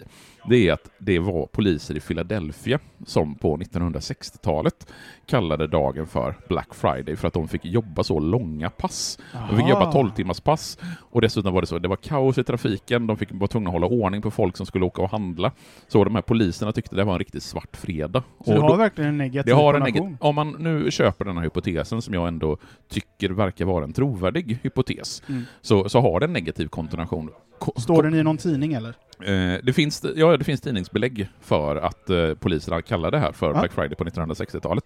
det 0.49 0.69
är 0.69 0.73
att 0.73 0.91
det 0.99 1.19
var 1.19 1.47
poliser 1.47 1.97
i 1.97 2.01
Philadelphia 2.01 2.79
som 3.07 3.35
på 3.35 3.57
1960-talet 3.57 4.93
kallade 5.27 5.67
dagen 5.67 6.07
för 6.07 6.35
Black 6.49 6.75
Friday 6.75 7.17
för 7.17 7.29
att 7.29 7.35
de 7.35 7.49
fick 7.49 7.65
jobba 7.65 8.03
så 8.05 8.21
långa 8.21 8.71
pass. 8.71 9.19
De 9.33 9.57
fick 9.57 9.65
Aha. 9.65 9.69
jobba 9.71 9.93
12 9.93 10.11
timmars 10.11 10.41
pass 10.41 10.79
och 11.11 11.21
dessutom 11.21 11.55
var 11.55 11.61
det 11.61 11.67
så, 11.67 11.79
det 11.79 11.89
var 11.89 11.97
kaos 11.97 12.39
i 12.39 12.45
trafiken, 12.45 13.07
de 13.07 13.17
fick 13.17 13.29
vara 13.33 13.47
tvungna 13.49 13.69
att 13.71 13.73
hålla 13.73 13.87
ordning 13.87 14.23
på 14.23 14.31
folk 14.31 14.57
som 14.57 14.67
skulle 14.67 14.85
åka 14.85 15.03
och 15.03 15.11
handla. 15.11 15.53
Så 15.89 16.05
de 16.05 16.15
här 16.15 16.23
poliserna 16.23 16.73
tyckte 16.73 16.97
det 16.97 17.05
var 17.05 17.13
en 17.13 17.19
riktigt 17.19 17.43
svart 17.43 17.77
fredag. 17.77 18.23
Så 18.45 18.51
det 18.51 18.57
Och 18.57 18.63
har 18.63 18.71
då- 18.71 18.77
verkligen 18.77 19.11
en 19.11 19.19
negativ 19.19 19.55
det 19.55 19.61
har 19.63 19.75
en 19.75 19.83
negativ, 19.83 20.17
om 20.21 20.35
man 20.35 20.57
nu 20.59 20.91
köper 20.91 21.25
den 21.25 21.37
här 21.37 21.45
hypotesen 21.45 21.94
som 22.03 22.15
jag 22.15 22.29
ändå 22.29 22.57
tycker 22.89 23.31
verkar 23.31 23.65
vara 23.65 23.85
en 23.85 23.93
trovärdig 23.93 24.59
hypotes, 24.63 25.23
Mm. 25.29 25.43
så, 25.61 25.89
så 25.89 26.01
har 26.01 26.21
den 26.21 26.33
negativ 26.33 26.67
kontonation. 26.69 27.31
Ko- 27.59 27.81
Står 27.81 28.03
den 28.03 28.15
i 28.15 28.23
någon 28.23 28.37
tidning 28.37 28.73
eller? 28.73 28.89
Eh, 29.21 29.61
det, 29.63 29.73
finns, 29.73 30.05
ja, 30.17 30.37
det 30.37 30.45
finns 30.45 30.61
tidningsbelägg 30.61 31.29
för 31.41 31.77
att 31.77 32.11
eh, 32.11 32.35
poliserna 32.35 32.83
kallar 32.83 33.11
det 33.11 33.19
här 33.19 33.33
för 33.33 33.47
Ja. 33.55 33.61
Black 33.61 33.73
Friday 33.73 33.95
på 33.97 34.05
1960-talet. 34.05 34.85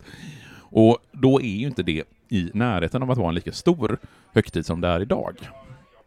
Och 0.70 0.98
då 1.12 1.40
är 1.40 1.56
ju 1.56 1.66
inte 1.66 1.82
det 1.82 2.04
i 2.28 2.50
närheten 2.54 3.02
av 3.02 3.10
att 3.10 3.18
vara 3.18 3.28
en 3.28 3.34
lika 3.34 3.52
stor 3.52 3.98
högtid 4.32 4.66
som 4.66 4.80
det 4.80 4.88
är 4.88 5.00
idag. 5.00 5.36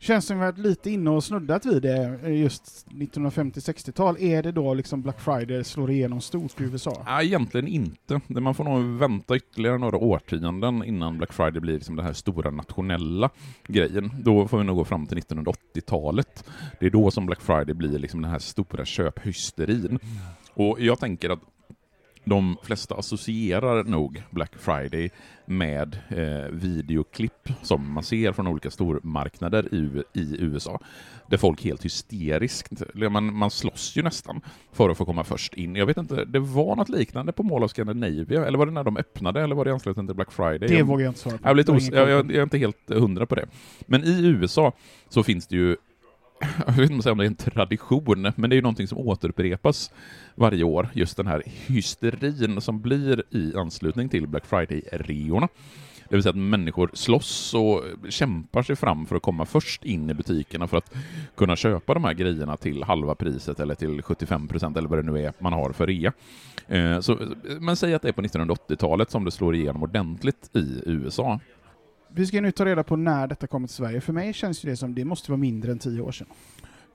Känns 0.01 0.25
som 0.25 0.39
vi 0.39 0.45
varit 0.45 0.57
lite 0.57 0.91
inne 0.91 1.09
och 1.09 1.23
snuddat 1.23 1.65
vid 1.65 1.81
det 1.81 2.19
eh, 2.23 2.41
just 2.41 2.87
1950-60-tal. 2.87 4.17
Är 4.19 4.43
det 4.43 4.51
då 4.51 4.73
liksom 4.73 5.01
Black 5.01 5.21
Friday 5.21 5.63
slår 5.63 5.91
igenom 5.91 6.21
stort 6.21 6.61
i 6.61 6.63
USA? 6.63 7.03
Nej, 7.05 7.25
egentligen 7.25 7.67
inte. 7.67 8.21
Man 8.27 8.55
får 8.55 8.63
nog 8.63 8.99
vänta 8.99 9.35
ytterligare 9.35 9.77
några 9.77 9.97
årtionden 9.97 10.83
innan 10.83 11.17
Black 11.17 11.33
Friday 11.33 11.61
blir 11.61 11.73
liksom 11.73 11.95
den 11.95 12.05
här 12.05 12.13
stora 12.13 12.51
nationella 12.51 13.29
grejen. 13.67 14.11
Då 14.23 14.47
får 14.47 14.57
vi 14.57 14.63
nog 14.63 14.75
gå 14.75 14.85
fram 14.85 15.07
till 15.07 15.17
1980-talet. 15.17 16.45
Det 16.79 16.85
är 16.85 16.89
då 16.89 17.11
som 17.11 17.25
Black 17.25 17.41
Friday 17.41 17.73
blir 17.73 17.99
liksom 17.99 18.21
den 18.21 18.31
här 18.31 18.39
stora 18.39 18.85
köphysterin. 18.85 19.99
Och 20.53 20.79
jag 20.79 20.99
tänker 20.99 21.29
att 21.29 21.39
de 22.23 22.57
flesta 22.63 22.95
associerar 22.95 23.83
nog 23.83 24.23
Black 24.29 24.55
Friday 24.55 25.09
med 25.45 25.97
eh, 26.09 26.51
videoklipp 26.51 27.49
som 27.61 27.93
man 27.93 28.03
ser 28.03 28.31
från 28.31 28.47
olika 28.47 28.71
stormarknader 28.71 29.73
i, 29.73 30.03
i 30.13 30.35
USA. 30.39 30.79
Där 31.27 31.37
folk 31.37 31.63
helt 31.63 31.85
hysteriskt, 31.85 32.81
man, 32.93 33.35
man 33.35 33.51
slåss 33.51 33.95
ju 33.95 34.03
nästan 34.03 34.41
för 34.71 34.89
att 34.89 34.97
få 34.97 35.05
komma 35.05 35.23
först 35.23 35.53
in. 35.53 35.75
Jag 35.75 35.85
vet 35.85 35.97
inte, 35.97 36.25
det 36.25 36.39
var 36.39 36.75
något 36.75 36.89
liknande 36.89 37.31
på 37.31 37.43
Mall 37.43 37.63
of 37.63 37.71
Scandinavia, 37.71 38.45
eller 38.45 38.57
var 38.57 38.65
det 38.65 38.71
när 38.71 38.83
de 38.83 38.97
öppnade, 38.97 39.41
eller 39.41 39.55
var 39.55 39.65
det 39.65 39.69
i 39.69 39.73
anslutning 39.73 40.07
till 40.07 40.15
Black 40.15 40.31
Friday? 40.31 40.69
Det 40.69 40.83
vågar 40.83 41.05
jag 41.05 41.09
inte 41.09 41.19
svara 41.19 41.37
på. 41.37 41.47
jag 41.47 41.57
jag, 41.93 42.09
jag, 42.09 42.31
jag 42.31 42.37
är 42.37 42.43
inte 42.43 42.57
helt 42.57 42.89
hundra 42.89 43.25
på 43.25 43.35
det. 43.35 43.45
Men 43.85 44.03
i 44.03 44.27
USA 44.27 44.73
så 45.09 45.23
finns 45.23 45.47
det 45.47 45.55
ju, 45.55 45.77
jag 46.67 46.73
vet 46.73 46.89
inte 46.89 47.11
om 47.11 47.17
det 47.17 47.23
är 47.23 47.27
en 47.27 47.35
tradition, 47.35 48.31
men 48.35 48.49
det 48.49 48.53
är 48.53 48.57
ju 48.57 48.61
någonting 48.61 48.87
som 48.87 48.97
återupprepas 48.97 49.91
varje 50.35 50.63
år, 50.63 50.89
just 50.93 51.17
den 51.17 51.27
här 51.27 51.43
hysterin 51.45 52.61
som 52.61 52.81
blir 52.81 53.23
i 53.29 53.53
anslutning 53.55 54.09
till 54.09 54.27
Black 54.27 54.45
Friday-reorna. 54.45 55.47
Det 56.09 56.15
vill 56.15 56.23
säga 56.23 56.29
att 56.29 56.37
människor 56.37 56.91
slåss 56.93 57.53
och 57.53 57.83
kämpar 58.09 58.63
sig 58.63 58.75
fram 58.75 59.05
för 59.05 59.15
att 59.15 59.21
komma 59.21 59.45
först 59.45 59.85
in 59.85 60.09
i 60.09 60.13
butikerna 60.13 60.67
för 60.67 60.77
att 60.77 60.93
kunna 61.35 61.55
köpa 61.55 61.93
de 61.93 62.03
här 62.03 62.13
grejerna 62.13 62.57
till 62.57 62.83
halva 62.83 63.15
priset 63.15 63.59
eller 63.59 63.75
till 63.75 64.01
75 64.01 64.47
procent 64.47 64.77
eller 64.77 64.89
vad 64.89 64.99
det 64.99 65.11
nu 65.11 65.25
är 65.25 65.33
man 65.39 65.53
har 65.53 65.71
för 65.71 65.87
rea. 65.87 66.13
Eh, 66.67 66.99
så, 66.99 67.17
men 67.59 67.75
säg 67.75 67.93
att 67.93 68.01
det 68.01 68.07
är 68.07 68.11
på 68.11 68.21
1980-talet 68.21 69.11
som 69.11 69.25
det 69.25 69.31
slår 69.31 69.55
igenom 69.55 69.83
ordentligt 69.83 70.49
i 70.53 70.81
USA. 70.85 71.39
Vi 72.13 72.25
ska 72.25 72.41
nu 72.41 72.51
ta 72.51 72.65
reda 72.65 72.83
på 72.83 72.95
när 72.95 73.27
detta 73.27 73.47
kommer 73.47 73.67
till 73.67 73.75
Sverige. 73.75 74.01
För 74.01 74.13
mig 74.13 74.33
känns 74.33 74.61
det 74.61 74.77
som 74.77 74.95
det 74.95 75.05
måste 75.05 75.31
vara 75.31 75.39
mindre 75.39 75.71
än 75.71 75.79
tio 75.79 76.01
år 76.01 76.11
sedan. 76.11 76.27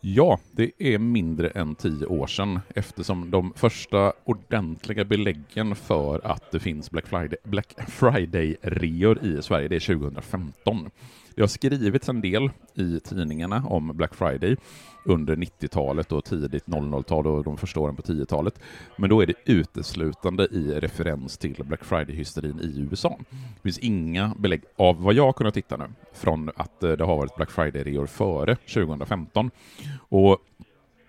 Ja, 0.01 0.39
det 0.53 0.71
är 0.79 0.99
mindre 0.99 1.49
än 1.49 1.75
tio 1.75 2.07
år 2.07 2.27
sedan 2.27 2.61
eftersom 2.75 3.31
de 3.31 3.53
första 3.57 4.13
ordentliga 4.25 5.05
beläggen 5.05 5.77
för 5.77 6.27
att 6.27 6.51
det 6.53 6.61
finns 6.61 6.91
Black 6.91 7.07
Friday, 7.07 7.39
Black 7.45 7.75
Friday-reor 7.89 9.25
i 9.25 9.43
Sverige, 9.43 9.69
det 9.69 9.77
är 9.77 9.81
2015. 9.81 10.91
Det 11.37 11.43
har 11.43 11.49
skrivits 11.49 12.09
en 12.09 12.21
del 12.21 12.51
i 12.75 13.01
tidningarna 13.01 13.65
om 13.67 13.93
Black 13.95 14.15
Friday 14.15 14.57
under 15.05 15.37
90-talet 15.37 16.13
och 16.13 16.25
tidigt 16.25 16.67
00-tal 16.67 17.27
och 17.27 17.45
de 17.45 17.57
första 17.57 17.81
åren 17.81 17.97
på 17.97 18.03
10-talet. 18.03 18.61
Men 18.97 19.11
då 19.11 19.21
är 19.21 19.27
det 19.27 19.35
uteslutande 19.45 20.45
i 20.45 20.81
referens 20.81 21.39
till 21.39 21.65
Black 21.65 21.85
Friday-hysterin 21.85 22.61
i 22.61 22.81
USA. 22.81 23.19
Det 23.29 23.63
finns 23.63 23.79
inga 23.79 24.35
belägg, 24.39 24.63
av 24.77 25.03
vad 25.03 25.15
jag 25.15 25.25
har 25.25 25.33
kunnat 25.33 25.55
titta 25.55 25.77
nu, 25.77 25.85
från 26.13 26.51
att 26.57 26.83
eh, 26.83 26.93
det 26.93 27.05
har 27.05 27.17
varit 27.17 27.37
Black 27.37 27.51
Friday-reor 27.51 28.07
före 28.07 28.57
2015. 28.57 29.51
Och 30.09 30.39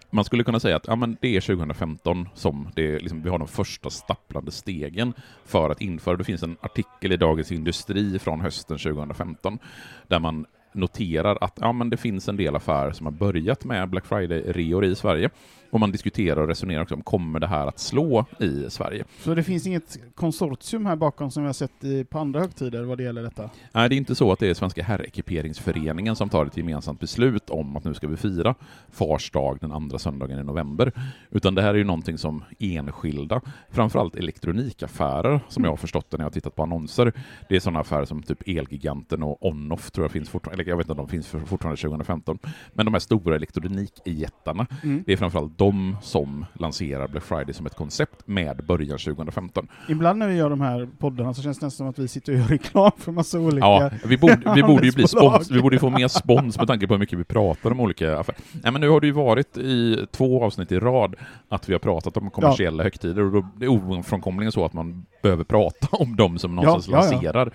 man 0.10 0.26
skulle 0.26 0.44
kunna 0.44 0.60
säga 0.60 0.76
att 0.76 0.88
ja, 0.88 0.96
men 0.96 1.18
det 1.22 1.36
är 1.36 1.42
2015 1.42 2.30
som 2.34 2.70
det, 2.76 3.00
liksom, 3.00 3.24
vi 3.24 3.30
har 3.30 3.40
de 3.40 3.48
första 3.48 3.90
stapplande 3.90 4.52
stegen 4.52 5.14
för 5.46 5.70
att 5.70 5.82
införa. 5.82 6.18
Det 6.18 6.24
finns 6.24 6.44
en 6.44 6.58
artikel 6.62 7.12
i 7.12 7.18
Dagens 7.18 7.52
Industri 7.52 8.20
från 8.20 8.42
hösten 8.42 8.78
2015 8.78 9.60
där 10.08 10.20
man 10.20 10.46
noterar 10.74 11.38
att 11.42 11.58
ja, 11.62 11.72
men 11.72 11.90
det 11.90 11.98
finns 11.98 12.28
en 12.28 12.38
del 12.38 12.56
affärer 12.56 12.92
som 12.92 13.06
har 13.06 13.14
börjat 13.14 13.66
med 13.66 13.90
Black 13.90 14.06
Friday-reor 14.06 14.86
i 14.86 14.96
Sverige. 14.96 15.30
Och 15.70 15.80
man 15.80 15.92
diskuterar 15.92 16.42
och 16.42 16.48
resonerar 16.48 16.82
också 16.82 16.96
om 16.96 17.02
kommer 17.02 17.40
det 17.40 17.48
här 17.48 17.68
att 17.68 17.80
slå 17.80 18.26
i 18.40 18.70
Sverige? 18.70 19.06
Så 19.20 19.36
det 19.36 19.44
finns 19.44 19.68
inget 19.68 19.98
konsortium 20.16 20.86
här 20.86 20.96
bakom 20.96 21.32
som 21.32 21.44
vi 21.44 21.48
har 21.48 21.54
sett 21.54 21.84
i, 21.84 22.04
på 22.04 22.20
andra 22.20 22.40
högtider 22.40 22.84
vad 22.84 22.98
det 22.98 23.04
gäller 23.04 23.24
detta? 23.24 23.50
Nej, 23.72 23.90
det 23.90 23.96
är 23.96 23.98
inte 23.98 24.16
så 24.16 24.32
att 24.32 24.40
det 24.40 24.50
är 24.50 24.54
Svenska 24.54 24.84
herrekiperingsföreningen 24.84 26.16
som 26.16 26.30
tar 26.30 26.46
ett 26.46 26.58
gemensamt 26.58 27.00
beslut 27.00 27.50
om 27.50 27.78
att 27.78 27.84
nu 27.84 27.94
ska 27.94 28.08
vi 28.08 28.18
fira 28.18 28.56
Fars 28.92 29.32
dag 29.32 29.58
den 29.62 29.72
andra 29.72 30.00
söndagen 30.00 30.40
i 30.40 30.44
november, 30.44 30.92
utan 31.32 31.56
det 31.56 31.62
här 31.62 31.70
är 31.70 31.78
ju 31.78 31.84
någonting 31.84 32.18
som 32.18 32.44
enskilda, 32.60 33.42
framförallt 33.70 34.16
elektronikaffärer, 34.16 35.40
som 35.48 35.64
jag 35.64 35.72
har 35.72 35.78
förstått 35.78 36.12
det 36.12 36.18
när 36.18 36.24
jag 36.24 36.30
har 36.30 36.34
tittat 36.34 36.56
på 36.56 36.64
annonser, 36.64 37.14
det 37.50 37.56
är 37.56 37.60
sådana 37.60 37.80
affärer 37.80 38.06
som 38.06 38.24
typ 38.24 38.48
Elgiganten 38.48 39.24
och 39.24 39.46
Onoff 39.46 39.92
tror 39.92 40.04
jag 40.04 40.12
finns 40.12 40.30
fortfarande, 40.30 40.64
eller 40.64 40.72
jag 40.72 40.78
vet 40.78 40.86
inte 40.86 41.02
om 41.02 41.08
de 41.08 41.12
finns 41.12 41.28
fortfarande 41.28 41.82
2015, 41.82 42.40
men 42.74 42.86
de 42.86 42.94
här 42.94 43.00
stora 43.00 43.36
elektronikjättarna, 43.36 44.68
mm. 44.84 45.04
det 45.06 45.14
är 45.14 45.18
framförallt 45.18 45.57
de 45.58 45.98
som 46.02 46.46
lanserar 46.54 47.08
Black 47.08 47.24
Friday 47.24 47.54
som 47.54 47.66
ett 47.66 47.76
koncept 47.76 48.28
med 48.28 48.66
början 48.66 48.98
2015. 48.98 49.68
Ibland 49.90 50.20
när 50.20 50.28
vi 50.28 50.36
gör 50.36 50.50
de 50.50 50.62
här 50.62 50.90
poddarna 51.00 51.34
så 51.34 51.42
känns 51.42 51.60
det 51.60 51.66
nästan 51.66 51.78
som 51.78 51.88
att 51.88 52.00
vi 52.00 52.08
sitter 52.08 52.34
och 52.34 52.40
gör 52.40 52.48
reklam 52.48 52.92
för 52.98 53.12
massa 53.12 53.40
olika 53.40 53.66
Ja, 53.66 53.92
vi 54.06 54.18
borde, 54.18 54.54
vi 54.56 54.64
borde 54.64 54.86
ju 54.86 54.92
bli 54.92 55.08
spons, 55.08 55.52
vi 55.52 55.62
borde 55.62 55.80
få 55.80 55.90
mer 55.90 56.08
spons 56.08 56.58
med 56.58 56.68
tanke 56.68 56.88
på 56.88 56.94
hur 56.94 57.00
mycket 57.00 57.20
vi 57.20 57.24
pratar 57.24 57.72
om 57.72 57.80
olika 57.80 58.18
affärer. 58.18 58.38
Nej 58.64 58.72
men 58.72 58.82
nu 58.82 58.90
har 58.90 59.02
det 59.02 59.08
ju 59.08 59.14
varit 59.14 59.58
i 59.58 60.06
två 60.12 60.44
avsnitt 60.44 60.72
i 60.72 60.80
rad 60.80 61.16
att 61.50 61.70
vi 61.70 61.74
har 61.74 61.80
pratat 61.80 62.18
om 62.18 62.30
kommersiella 62.30 62.78
ja. 62.78 62.84
högtider 62.84 63.22
och 63.22 63.32
då 63.32 63.38
är 63.38 63.46
det 63.56 63.68
ofrånkomligen 63.68 64.52
så 64.52 64.66
att 64.66 64.74
man 64.74 65.06
behöver 65.22 65.44
prata 65.44 65.88
om 65.92 66.16
dem 66.16 66.40
som 66.40 66.56
någonstans 66.56 66.88
ja, 66.88 66.98
ja, 66.98 67.12
lanserar 67.12 67.52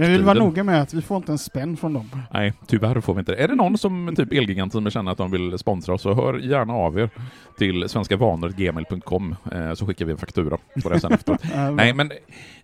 men 0.00 0.10
vi 0.10 0.16
vill 0.16 0.24
vara 0.24 0.38
noga 0.38 0.64
med 0.64 0.82
att 0.82 0.94
vi 0.94 1.02
får 1.02 1.16
inte 1.16 1.32
en 1.32 1.38
spänn 1.38 1.76
från 1.76 1.92
dem. 1.92 2.10
Nej, 2.30 2.52
tyvärr 2.66 3.00
får 3.00 3.14
vi 3.14 3.18
inte 3.18 3.32
det. 3.32 3.42
Är 3.42 3.48
det 3.48 3.54
någon 3.54 3.78
som 3.78 4.14
typ 4.16 4.32
Elgiganten 4.32 4.90
känner 4.90 5.12
att 5.12 5.18
de 5.18 5.30
vill 5.30 5.58
sponsra 5.58 5.94
oss 5.94 6.02
så 6.02 6.14
hör 6.14 6.38
gärna 6.38 6.72
av 6.72 6.98
er 6.98 7.10
till 7.58 7.88
svenskavanor.gmail.com 7.88 9.36
eh, 9.52 9.74
så 9.74 9.86
skickar 9.86 10.04
vi 10.04 10.12
en 10.12 10.18
faktura 10.18 10.58
på 10.82 10.88
det 10.88 11.00
sen 11.00 11.12
efteråt. 11.24 11.40
Nej, 11.72 11.94
men 11.94 12.12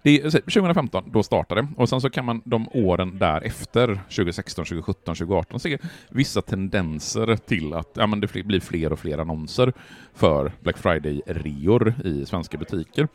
det 0.02 0.20
är, 0.20 0.30
2015, 0.30 1.04
då 1.12 1.22
startade 1.22 1.62
det. 1.62 1.68
Och 1.76 1.88
sen 1.88 2.00
så 2.00 2.10
kan 2.10 2.24
man 2.24 2.42
de 2.44 2.68
åren 2.68 3.18
därefter, 3.18 3.86
2016, 3.86 4.64
2017, 4.64 5.14
2018, 5.14 5.60
se 5.60 5.78
vissa 6.10 6.42
tendenser 6.42 7.36
till 7.36 7.74
att 7.74 7.90
ja, 7.94 8.06
men 8.06 8.20
det 8.20 8.44
blir 8.44 8.60
fler 8.60 8.92
och 8.92 8.98
fler 8.98 9.18
annonser 9.18 9.72
för 10.14 10.52
Black 10.60 10.78
Friday-reor 10.78 11.94
i 12.04 12.26
svenska 12.26 12.58
butiker. 12.58 13.08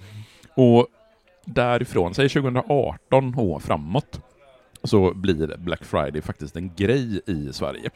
Och 0.55 0.88
därifrån, 1.46 2.14
säg 2.14 2.30
2018 2.30 3.36
och 3.38 3.62
framåt, 3.62 4.20
så 4.89 5.13
blir 5.13 5.58
Black 5.58 5.86
Friday 5.86 6.22
faktiskt 6.22 6.56
en 6.56 6.72
grej 6.75 7.22
i 7.25 7.54
Sverige. 7.54 7.89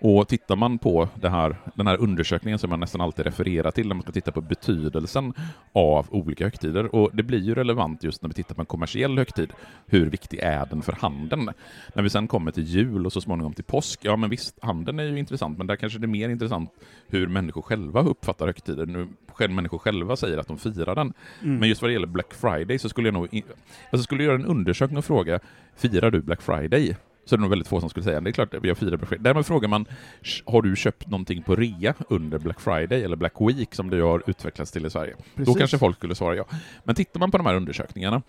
Och 0.00 0.28
tittar 0.28 0.56
man 0.56 0.78
på 0.78 1.08
här, 1.22 1.56
den 1.74 1.86
här 1.86 2.00
undersökningen 2.00 2.58
som 2.58 2.70
man 2.70 2.80
nästan 2.80 3.00
alltid 3.00 3.24
refererar 3.24 3.70
till, 3.70 3.88
när 3.88 3.94
man 3.94 4.02
ska 4.02 4.12
titta 4.12 4.32
på 4.32 4.40
betydelsen 4.40 5.32
av 5.72 6.06
olika 6.10 6.44
högtider, 6.44 6.94
och 6.94 7.10
det 7.12 7.22
blir 7.22 7.40
ju 7.40 7.54
relevant 7.54 8.04
just 8.04 8.22
när 8.22 8.28
vi 8.28 8.34
tittar 8.34 8.54
på 8.54 8.62
en 8.62 8.66
kommersiell 8.66 9.18
högtid, 9.18 9.52
hur 9.86 10.10
viktig 10.10 10.38
är 10.38 10.66
den 10.66 10.82
för 10.82 10.92
handeln? 10.92 11.50
När 11.94 12.02
vi 12.02 12.10
sen 12.10 12.28
kommer 12.28 12.50
till 12.50 12.64
jul 12.64 13.06
och 13.06 13.12
så 13.12 13.20
småningom 13.20 13.52
till 13.52 13.64
påsk, 13.64 14.00
ja 14.02 14.16
men 14.16 14.30
visst, 14.30 14.58
handeln 14.62 14.98
är 14.98 15.04
ju 15.04 15.18
intressant, 15.18 15.58
men 15.58 15.66
där 15.66 15.76
kanske 15.76 15.98
det 15.98 16.06
är 16.06 16.08
mer 16.08 16.28
intressant 16.28 16.70
hur 17.08 17.26
människor 17.26 17.62
själva 17.62 18.00
uppfattar 18.02 18.46
högtider. 18.46 18.86
Nu 18.86 19.08
själv, 19.32 19.52
människor 19.52 19.78
själva 19.78 20.16
säger 20.16 20.38
att 20.38 20.48
de 20.48 20.58
firar 20.58 20.94
den. 20.94 21.12
Mm. 21.42 21.58
Men 21.58 21.68
just 21.68 21.82
vad 21.82 21.88
det 21.88 21.92
gäller 21.92 22.06
Black 22.06 22.34
Friday 22.34 22.78
så 22.78 22.88
skulle 22.88 23.08
jag 23.08 23.14
nog, 23.14 23.42
alltså 23.90 24.04
skulle 24.04 24.22
jag 24.22 24.32
göra 24.32 24.42
en 24.42 24.46
undersökning 24.46 24.98
och 24.98 25.04
fråga, 25.04 25.40
firar 25.76 26.10
du 26.10 26.20
Black 26.20 26.42
Friday? 26.42 26.96
så 27.26 27.34
är 27.34 27.36
det 27.36 27.40
nog 27.40 27.50
väldigt 27.50 27.68
få 27.68 27.80
som 27.80 27.90
skulle 27.90 28.04
säga 28.04 28.20
det 28.20 28.30
är 28.30 28.32
klart 28.32 28.54
att 28.54 28.64
jag 28.64 28.78
firar 28.78 28.96
Black 28.96 29.08
Friday. 29.08 29.24
Därmed 29.24 29.46
frågar 29.46 29.68
man, 29.68 29.86
har 30.44 30.62
du 30.62 30.76
köpt 30.76 31.06
någonting 31.06 31.42
på 31.42 31.56
rea 31.56 31.94
under 32.08 32.38
Black 32.38 32.60
Friday 32.60 33.02
eller 33.02 33.16
Black 33.16 33.34
Week 33.40 33.74
som 33.74 33.90
det 33.90 34.00
har 34.00 34.22
utvecklats 34.26 34.72
till 34.72 34.86
i 34.86 34.90
Sverige? 34.90 35.14
Precis. 35.34 35.54
Då 35.54 35.58
kanske 35.58 35.78
folk 35.78 35.96
skulle 35.96 36.14
svara 36.14 36.36
ja. 36.36 36.44
Men 36.84 36.94
tittar 36.94 37.20
man 37.20 37.30
på 37.30 37.36
de 37.36 37.46
här 37.46 37.54
undersökningarna, 37.54 38.22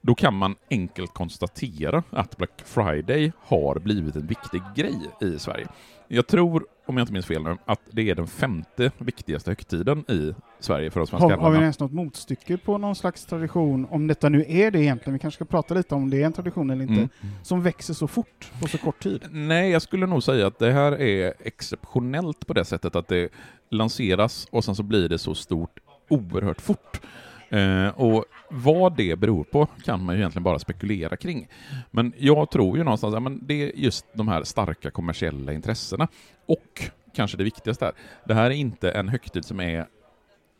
då 0.00 0.14
kan 0.14 0.34
man 0.34 0.54
enkelt 0.70 1.14
konstatera 1.14 2.02
att 2.10 2.36
Black 2.36 2.62
Friday 2.64 3.32
har 3.38 3.78
blivit 3.78 4.16
en 4.16 4.26
viktig 4.26 4.62
grej 4.76 5.00
i 5.20 5.38
Sverige. 5.38 5.66
Jag 6.08 6.26
tror, 6.26 6.66
om 6.86 6.96
jag 6.96 7.02
inte 7.02 7.12
minns 7.12 7.26
fel 7.26 7.42
nu, 7.42 7.56
att 7.64 7.80
det 7.90 8.10
är 8.10 8.14
den 8.14 8.26
femte 8.26 8.90
viktigaste 8.98 9.50
högtiden 9.50 10.04
i 10.10 10.34
Sverige 10.60 10.90
för 10.90 11.00
oss 11.00 11.10
svenska 11.10 11.28
Har, 11.28 11.36
har 11.36 11.50
vi 11.50 11.58
ens 11.58 11.78
något 11.78 11.92
motstycke 11.92 12.56
på 12.56 12.78
någon 12.78 12.96
slags 12.96 13.26
tradition, 13.26 13.86
om 13.90 14.06
detta 14.06 14.28
nu 14.28 14.44
är 14.48 14.70
det 14.70 14.80
egentligen, 14.80 15.12
vi 15.12 15.18
kanske 15.18 15.36
ska 15.38 15.44
prata 15.44 15.74
lite 15.74 15.94
om 15.94 16.10
det 16.10 16.22
är 16.22 16.26
en 16.26 16.32
tradition 16.32 16.70
eller 16.70 16.82
inte, 16.82 16.94
mm. 16.94 17.08
som 17.42 17.62
växer 17.62 17.94
så 17.94 18.08
fort 18.08 18.50
på 18.60 18.68
så 18.68 18.78
kort 18.78 19.02
tid? 19.02 19.24
Nej, 19.30 19.70
jag 19.70 19.82
skulle 19.82 20.06
nog 20.06 20.22
säga 20.22 20.46
att 20.46 20.58
det 20.58 20.72
här 20.72 21.00
är 21.00 21.34
exceptionellt 21.40 22.46
på 22.46 22.52
det 22.52 22.64
sättet 22.64 22.96
att 22.96 23.08
det 23.08 23.28
lanseras 23.70 24.48
och 24.50 24.64
sen 24.64 24.74
så 24.74 24.82
blir 24.82 25.08
det 25.08 25.18
så 25.18 25.34
stort 25.34 25.80
oerhört 26.08 26.60
fort. 26.60 27.00
Eh, 27.48 27.88
och 27.88 28.24
vad 28.50 28.96
det 28.96 29.18
beror 29.18 29.44
på 29.44 29.66
kan 29.84 30.04
man 30.04 30.14
ju 30.14 30.20
egentligen 30.20 30.42
bara 30.42 30.58
spekulera 30.58 31.16
kring. 31.16 31.48
Men 31.90 32.12
jag 32.18 32.50
tror 32.50 32.78
ju 32.78 32.84
någonstans 32.84 33.14
att 33.14 33.22
ja, 33.22 33.30
det 33.42 33.62
är 33.62 33.72
just 33.74 34.06
de 34.12 34.28
här 34.28 34.44
starka 34.44 34.90
kommersiella 34.90 35.52
intressena 35.52 36.08
och 36.46 36.82
kanske 37.14 37.36
det 37.36 37.44
viktigaste 37.44 37.84
här, 37.84 37.94
det 38.24 38.34
här 38.34 38.44
är 38.44 38.54
inte 38.54 38.90
en 38.90 39.08
högtid 39.08 39.44
som 39.44 39.60
är 39.60 39.86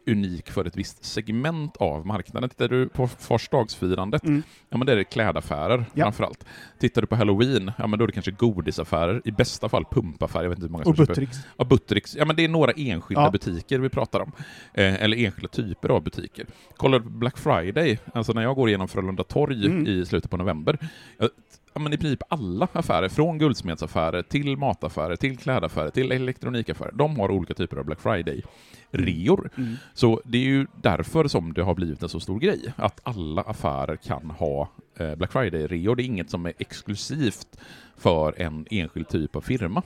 unik 0.07 0.51
för 0.51 0.65
ett 0.65 0.77
visst 0.77 1.05
segment 1.05 1.77
av 1.77 2.07
marknaden. 2.07 2.51
Tittar 2.51 2.69
du 2.69 2.89
på 2.89 3.07
farsdagsfirandet, 3.09 4.25
mm. 4.25 4.43
ja 4.69 4.77
men 4.77 4.87
det 4.87 4.93
är 4.93 4.97
det 4.97 5.05
klädaffärer 5.05 5.85
ja. 5.95 6.05
framförallt. 6.05 6.45
Tittar 6.79 7.01
du 7.01 7.07
på 7.07 7.17
halloween, 7.17 7.73
ja 7.79 7.87
men 7.87 7.99
då 7.99 8.03
är 8.03 8.07
det 8.07 8.13
kanske 8.13 8.31
godisaffärer, 8.31 9.23
i 9.25 9.33
bästa 9.33 9.69
fall 9.69 9.85
pumpaffärer, 9.91 10.43
jag 10.43 10.51
vet 10.51 10.59
inte 10.59 10.67
hur 10.67 10.73
många 10.73 10.85
som 10.85 10.91
Och 10.91 10.97
Buttericks. 10.97 11.39
Ja, 11.57 11.65
Buttericks. 11.65 12.17
Ja 12.17 12.25
men 12.25 12.37
det 12.37 12.45
är 12.45 12.49
några 12.49 12.73
enskilda 12.73 13.23
ja. 13.23 13.31
butiker 13.31 13.79
vi 13.79 13.89
pratar 13.89 14.21
om. 14.21 14.33
Eh, 14.75 15.03
eller 15.03 15.17
enskilda 15.17 15.49
typer 15.49 15.89
av 15.89 16.03
butiker. 16.03 16.47
Kollar 16.77 16.99
du 16.99 17.05
på 17.05 17.11
Black 17.11 17.39
Friday, 17.39 17.99
alltså 18.15 18.33
när 18.33 18.43
jag 18.43 18.57
går 18.57 18.69
igenom 18.69 18.89
Frölunda 18.89 19.25
torg 19.25 19.67
mm. 19.67 19.87
i 19.87 20.07
slutet 20.07 20.31
på 20.31 20.37
november, 20.37 20.79
ja, 21.19 21.81
men 21.81 21.93
i 21.93 21.99
princip 21.99 22.23
alla 22.29 22.69
affärer, 22.73 23.09
från 23.09 23.39
guldsmedsaffärer 23.39 24.23
till 24.23 24.57
mataffärer, 24.57 25.17
till 25.17 25.39
klädaffärer, 25.39 25.91
till 25.91 26.13
elektronikaffärer, 26.13 26.93
de 26.93 27.19
har 27.19 27.31
olika 27.31 27.55
typer 27.55 27.77
av 27.77 27.85
Black 27.85 28.01
Friday-reor. 28.01 28.47
Mm. 28.93 29.38
mm. 29.57 29.76
Så 29.95 30.21
det 30.25 30.38
är 30.38 30.43
ju 30.43 30.66
därför 30.83 31.28
som 31.28 31.52
det 31.52 31.62
har 31.62 31.75
blivit 31.75 32.02
en 32.02 32.09
så 32.09 32.21
stor 32.21 32.40
grej, 32.40 32.73
att 32.76 33.00
alla 33.02 33.43
affärer 33.43 33.97
kan 33.97 34.31
ha 34.31 34.69
eh, 34.97 35.14
Black 35.14 35.33
Friday-reor. 35.33 35.97
Det 35.97 36.02
är 36.02 36.05
inget 36.05 36.31
som 36.31 36.47
är 36.47 36.52
exklusivt 36.59 37.59
för 37.97 38.40
en 38.40 38.66
enskild 38.71 39.09
typ 39.09 39.37
av 39.37 39.40
firma. 39.40 39.83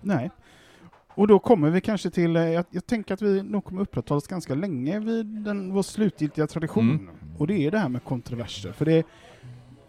Nej. 0.00 0.30
Och 1.14 1.28
då 1.28 1.38
kommer 1.38 1.70
vi 1.70 1.80
kanske 1.80 2.10
till, 2.10 2.36
eh, 2.36 2.42
jag, 2.42 2.64
jag 2.70 2.86
tänker 2.86 3.14
att 3.14 3.22
vi 3.22 3.42
nog 3.42 3.64
kommer 3.64 3.82
upprätthålla 3.82 4.18
oss 4.18 4.26
ganska 4.26 4.54
länge 4.54 5.00
vid 5.00 5.26
den, 5.26 5.72
vår 5.72 5.82
slutgiltiga 5.82 6.46
tradition. 6.46 6.90
Mm. 6.90 7.08
Och 7.38 7.46
det 7.46 7.66
är 7.66 7.70
det 7.70 7.78
här 7.78 7.88
med 7.88 8.04
kontroverser. 8.04 8.72
För 8.72 8.84
det, 8.84 9.06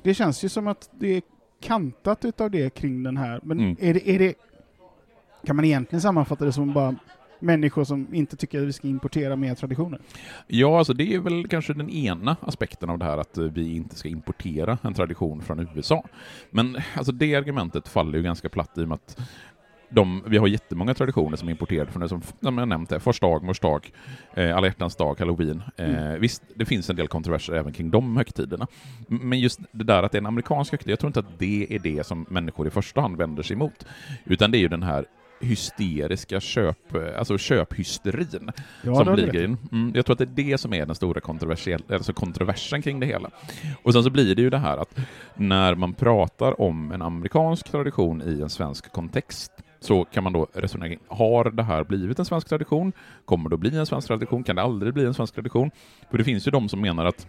det 0.04 0.14
känns 0.14 0.44
ju 0.44 0.50
som 0.50 0.68
att 0.68 0.90
det 1.00 1.22
kantat 1.62 2.26
utav 2.26 2.52
det 2.52 2.74
kring 2.74 3.04
den 3.04 3.18
här, 3.18 3.40
men 3.44 3.60
mm. 3.60 3.76
är, 3.80 3.94
det, 3.94 4.10
är 4.10 4.20
det... 4.20 4.34
Kan 5.46 5.56
man 5.56 5.66
egentligen 5.66 6.02
sammanfatta 6.02 6.46
det 6.46 6.54
som 6.54 6.74
bara 6.74 6.96
människor 7.42 7.84
som 7.84 8.14
inte 8.14 8.36
tycker 8.36 8.62
att 8.62 8.68
vi 8.68 8.74
ska 8.74 8.88
importera 8.88 9.36
mer 9.36 9.56
traditioner? 9.56 10.00
Ja, 10.48 10.78
alltså 10.78 10.94
det 10.94 11.14
är 11.14 11.20
väl 11.20 11.48
kanske 11.48 11.74
den 11.74 11.90
ena 11.90 12.36
aspekten 12.42 12.90
av 12.90 12.98
det 12.98 13.06
här 13.06 13.18
att 13.18 13.38
eh, 13.38 13.44
vi 13.44 13.76
inte 13.76 13.96
ska 13.96 14.10
importera 14.10 14.78
en 14.82 14.94
tradition 14.94 15.42
från 15.42 15.68
USA. 15.76 16.04
Men 16.50 16.78
alltså 16.96 17.12
det 17.12 17.36
argumentet 17.36 17.88
faller 17.88 18.18
ju 18.18 18.24
ganska 18.24 18.50
platt 18.50 18.78
i 18.78 18.84
och 18.84 18.88
med 18.88 18.96
att 18.96 19.20
de, 19.92 20.24
vi 20.28 20.38
har 20.38 20.48
jättemånga 20.48 20.94
traditioner 20.94 21.38
som 21.38 21.48
är 21.48 21.52
importerade 21.52 21.92
från 21.92 22.02
det 22.02 22.10
som, 22.10 22.22
som 22.42 22.58
jag 22.58 22.68
nämnt, 22.68 23.04
första 23.04 23.28
dag, 23.28 23.44
mors 23.44 23.60
dag, 23.60 23.92
eh, 24.34 24.58
alla 24.58 24.68
hjärtans 24.68 24.96
dag, 24.96 25.20
halloween. 25.20 25.64
Eh, 25.78 25.90
mm. 25.90 26.22
Visst, 26.22 26.44
det 26.56 26.66
finns 26.66 26.90
en 26.90 26.96
del 26.96 27.08
kontroverser 27.08 27.54
även 27.54 27.74
kring 27.74 27.92
de 27.92 28.18
högtiderna. 28.18 28.68
Men 29.08 29.40
just 29.40 29.60
det 29.72 29.84
där 29.84 30.04
att 30.04 30.12
det 30.12 30.18
är 30.18 30.22
en 30.22 30.26
amerikansk 30.26 30.72
högtid, 30.72 30.92
jag 30.92 31.00
tror 31.00 31.10
inte 31.10 31.20
att 31.20 31.40
det 31.40 31.76
är 31.76 31.80
det 31.80 32.08
som 32.08 32.26
människor 32.30 32.68
i 32.68 32.70
första 32.70 33.02
hand 33.02 33.18
vänder 33.18 33.44
sig 33.44 33.54
emot. 33.54 33.86
Utan 34.26 34.52
det 34.52 34.58
är 34.58 34.60
ju 34.60 34.68
den 34.68 34.84
här 34.84 35.06
hysteriska 35.42 36.40
köp, 36.40 36.96
alltså 37.18 37.38
köphysterin 37.38 38.52
ja, 38.84 38.96
som 38.96 39.14
blir 39.14 39.28
grejen. 39.28 39.58
Mm, 39.72 39.92
jag 39.96 40.06
tror 40.06 40.14
att 40.14 40.36
det 40.36 40.44
är 40.44 40.52
det 40.52 40.58
som 40.58 40.74
är 40.74 40.86
den 40.86 40.96
stora 40.96 41.22
alltså 41.90 42.14
kontroversen 42.14 42.82
kring 42.82 43.00
det 43.00 43.06
hela. 43.06 43.30
Och 43.84 43.94
sen 43.94 44.04
så 44.04 44.10
blir 44.10 44.36
det 44.36 44.42
ju 44.42 44.50
det 44.50 44.58
här 44.58 44.78
att 44.78 45.00
när 45.36 45.76
man 45.76 45.94
pratar 45.94 46.62
om 46.62 46.92
en 46.92 47.02
amerikansk 47.02 47.72
tradition 47.72 48.22
i 48.22 48.42
en 48.42 48.50
svensk 48.50 48.92
kontext 48.92 49.52
så 49.80 50.06
kan 50.06 50.24
man 50.24 50.34
då 50.34 50.48
resonera 50.54 51.00
har 51.08 51.52
det 51.52 51.64
här 51.64 51.84
blivit 51.84 52.20
en 52.20 52.26
svensk 52.26 52.48
tradition? 52.48 52.92
Kommer 53.26 53.50
det 53.50 53.54
att 53.54 53.60
bli 53.60 53.78
en 53.78 53.86
svensk 53.86 54.08
tradition? 54.08 54.44
Kan 54.44 54.56
det 54.56 54.62
aldrig 54.62 54.94
bli 54.94 55.06
en 55.06 55.14
svensk 55.14 55.34
tradition? 55.34 55.72
För 56.12 56.18
det 56.18 56.24
finns 56.24 56.48
ju 56.48 56.52
de 56.52 56.70
som 56.70 56.82
menar 56.82 57.06
att 57.06 57.28